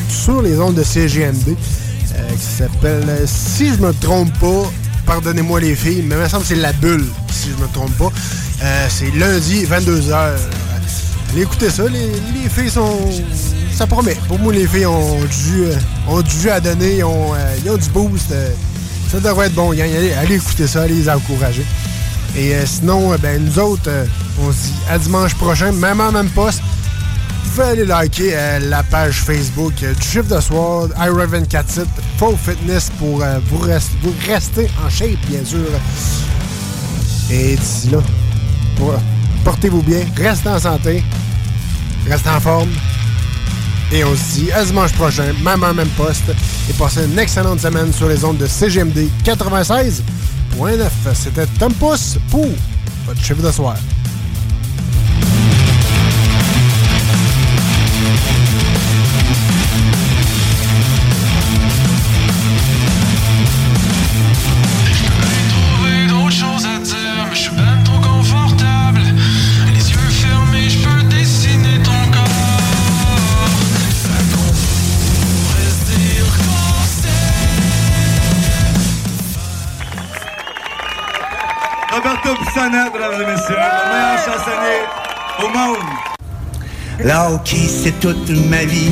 sur 0.08 0.42
les 0.42 0.58
ondes 0.58 0.74
de 0.74 0.82
CGMD, 0.82 1.54
qui 1.54 2.56
s'appelle, 2.58 3.22
si 3.26 3.68
je 3.68 3.76
me 3.76 3.92
trompe 3.92 4.36
pas, 4.40 4.68
pardonnez-moi 5.12 5.60
les 5.60 5.74
filles, 5.74 6.02
mais 6.06 6.14
il 6.14 6.22
me 6.22 6.26
semble 6.28 6.42
que 6.42 6.48
c'est 6.48 6.54
La 6.54 6.72
Bulle, 6.72 7.04
si 7.30 7.50
je 7.50 7.62
me 7.62 7.68
trompe 7.70 7.92
pas. 7.98 8.10
Euh, 8.62 8.86
c'est 8.88 9.10
lundi, 9.14 9.66
22h. 9.66 10.30
Allez 11.30 11.42
écouter 11.42 11.68
ça, 11.68 11.82
les, 11.82 12.12
les 12.32 12.48
filles 12.48 12.70
sont... 12.70 12.98
Ça 13.74 13.86
promet. 13.86 14.16
Pour 14.26 14.38
moi, 14.38 14.54
les 14.54 14.66
filles 14.66 14.86
ont 14.86 15.18
du, 15.20 15.64
euh, 15.64 15.74
ont 16.08 16.22
du 16.22 16.48
à 16.48 16.60
donner, 16.60 16.96
ils 16.96 17.04
ont, 17.04 17.34
euh, 17.34 17.56
ils 17.58 17.78
du 17.78 17.90
boost. 17.90 18.32
ça 19.10 19.20
devrait 19.20 19.48
être 19.48 19.54
bon. 19.54 19.72
Allez, 19.72 20.14
allez 20.14 20.36
écouter 20.36 20.66
ça, 20.66 20.82
allez 20.82 20.94
les 20.94 21.10
encourager. 21.10 21.66
Et 22.34 22.54
sinon, 22.64 23.14
ben, 23.20 23.44
nous 23.44 23.58
autres, 23.58 23.90
on 24.40 24.50
se 24.50 24.56
dit 24.56 24.74
à 24.88 24.96
dimanche 24.96 25.34
prochain, 25.34 25.72
même 25.72 26.00
en 26.00 26.10
même 26.10 26.30
poste. 26.30 26.62
Vous 27.44 27.50
pouvez 27.50 27.68
aller 27.68 27.84
liker 27.84 28.34
la 28.62 28.82
page 28.82 29.20
Facebook 29.20 29.74
du 29.74 30.02
chiffre 30.02 30.34
de 30.34 30.40
soir, 30.40 30.88
iRaven47, 30.98 31.84
Faux 32.22 32.36
Fitness 32.36 32.88
pour 33.00 33.20
euh, 33.20 33.40
vous, 33.46 33.58
rest- 33.58 33.90
vous 34.00 34.14
rester 34.28 34.70
en 34.86 34.88
shape, 34.88 35.18
bien 35.28 35.44
sûr. 35.44 35.58
Et 37.28 37.56
d'ici 37.56 37.90
là, 37.90 37.98
portez-vous 39.42 39.82
bien, 39.82 40.06
restez 40.16 40.48
en 40.48 40.60
santé, 40.60 41.02
restez 42.08 42.28
en 42.30 42.38
forme. 42.38 42.68
Et 43.90 44.04
on 44.04 44.14
se 44.14 44.34
dit 44.38 44.52
à 44.52 44.64
dimanche 44.64 44.92
prochain, 44.92 45.32
même 45.42 45.64
en 45.64 45.74
même 45.74 45.88
poste. 45.96 46.30
Et 46.70 46.72
passez 46.74 47.06
une 47.06 47.18
excellente 47.18 47.58
semaine 47.58 47.92
sur 47.92 48.06
les 48.08 48.24
ondes 48.24 48.38
de 48.38 48.46
CGMD 48.46 49.08
96.9. 49.24 50.00
C'était 51.14 51.46
Tom 51.58 51.74
Pouce 51.74 52.18
pour 52.30 52.46
votre 53.04 53.20
chiffre 53.20 53.42
de 53.42 53.50
soir. 53.50 53.74
Pisana, 82.52 82.90
mesdames 82.92 83.14
et 83.14 83.26
messieurs, 83.30 83.56
le 83.56 83.88
meilleur 83.92 84.18
chansonnier 84.18 84.82
au 85.38 85.48
monde. 85.56 85.78
Là, 87.00 87.30
ok, 87.30 87.48
c'est 87.48 87.98
toute 88.00 88.28
ma 88.50 88.64
vie. 88.64 88.90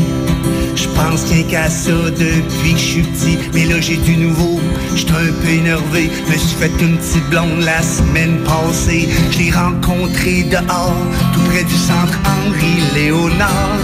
Je 0.75 0.89
pense 0.89 1.25
rien 1.31 1.43
qu'à 1.43 1.69
ça 1.69 1.91
depuis 1.91 2.73
que 2.73 2.79
je 2.79 2.85
suis 2.85 3.03
petit. 3.03 3.39
Mais 3.53 3.67
là, 3.67 3.81
j'ai 3.81 3.97
du 3.97 4.17
nouveau. 4.17 4.61
J'étais 4.95 5.13
un 5.13 5.33
peu 5.43 5.49
énervé. 5.49 6.11
Me 6.29 6.37
suis 6.37 6.57
fait 6.57 6.73
une 6.81 6.97
petite 6.97 7.29
blonde 7.29 7.61
la 7.61 7.83
semaine 7.83 8.39
passée. 8.45 9.09
Je 9.31 9.39
l'ai 9.39 9.51
rencontré 9.51 10.45
dehors, 10.45 10.95
tout 11.35 11.43
près 11.51 11.65
du 11.65 11.77
centre 11.77 12.19
Henri 12.25 12.83
Léonard. 12.95 13.79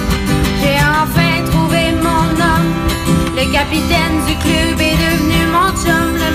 J'ai 0.62 0.78
enfin 0.78 1.44
trouvé 1.51 1.93
mon 2.03 2.31
homme. 2.31 2.73
Le 3.36 3.53
capitaine 3.53 4.24
du 4.27 4.35
club 4.36 4.81
est 4.81 4.97
devenu 4.97 5.47
mon 5.53 5.69
chum, 5.77 6.26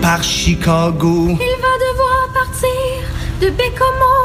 par 0.00 0.22
Chicago. 0.22 1.28
Il 1.30 1.56
va 1.66 1.74
devoir 1.88 2.28
partir 2.32 2.94
de 3.40 3.50
Bécomo. 3.50 4.16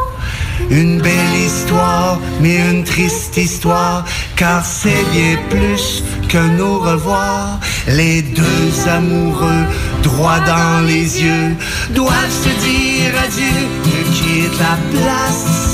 Une 0.69 1.01
belle 1.01 1.35
histoire, 1.45 2.19
mais 2.41 2.57
une 2.71 2.83
triste 2.83 3.37
histoire, 3.37 4.05
car 4.35 4.63
c'est 4.65 5.03
bien 5.11 5.37
plus 5.49 6.03
que 6.27 6.37
nos 6.57 6.79
revoirs. 6.79 7.59
Les 7.87 8.21
deux 8.21 8.87
amoureux, 8.87 9.65
droit 10.03 10.39
dans 10.39 10.85
les 10.85 11.23
yeux, 11.23 11.55
doivent 11.91 12.37
se 12.45 12.49
dire 12.67 13.11
adieu, 13.25 13.59
ne 13.85 13.99
quitte 14.13 14.59
la 14.59 14.77
place. 14.91 15.68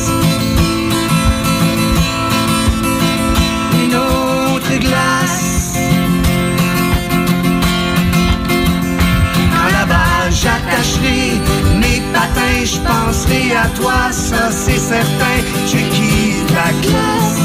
J'attacherai 11.05 11.39
mes 11.79 12.01
patins, 12.13 12.65
je 12.65 12.79
penserai 12.79 13.55
à 13.55 13.67
toi, 13.69 14.11
ça 14.11 14.51
c'est 14.51 14.79
certain. 14.79 15.37
Je 15.65 15.77
quitte 15.77 16.51
la 16.51 16.71
glace. 16.81 17.44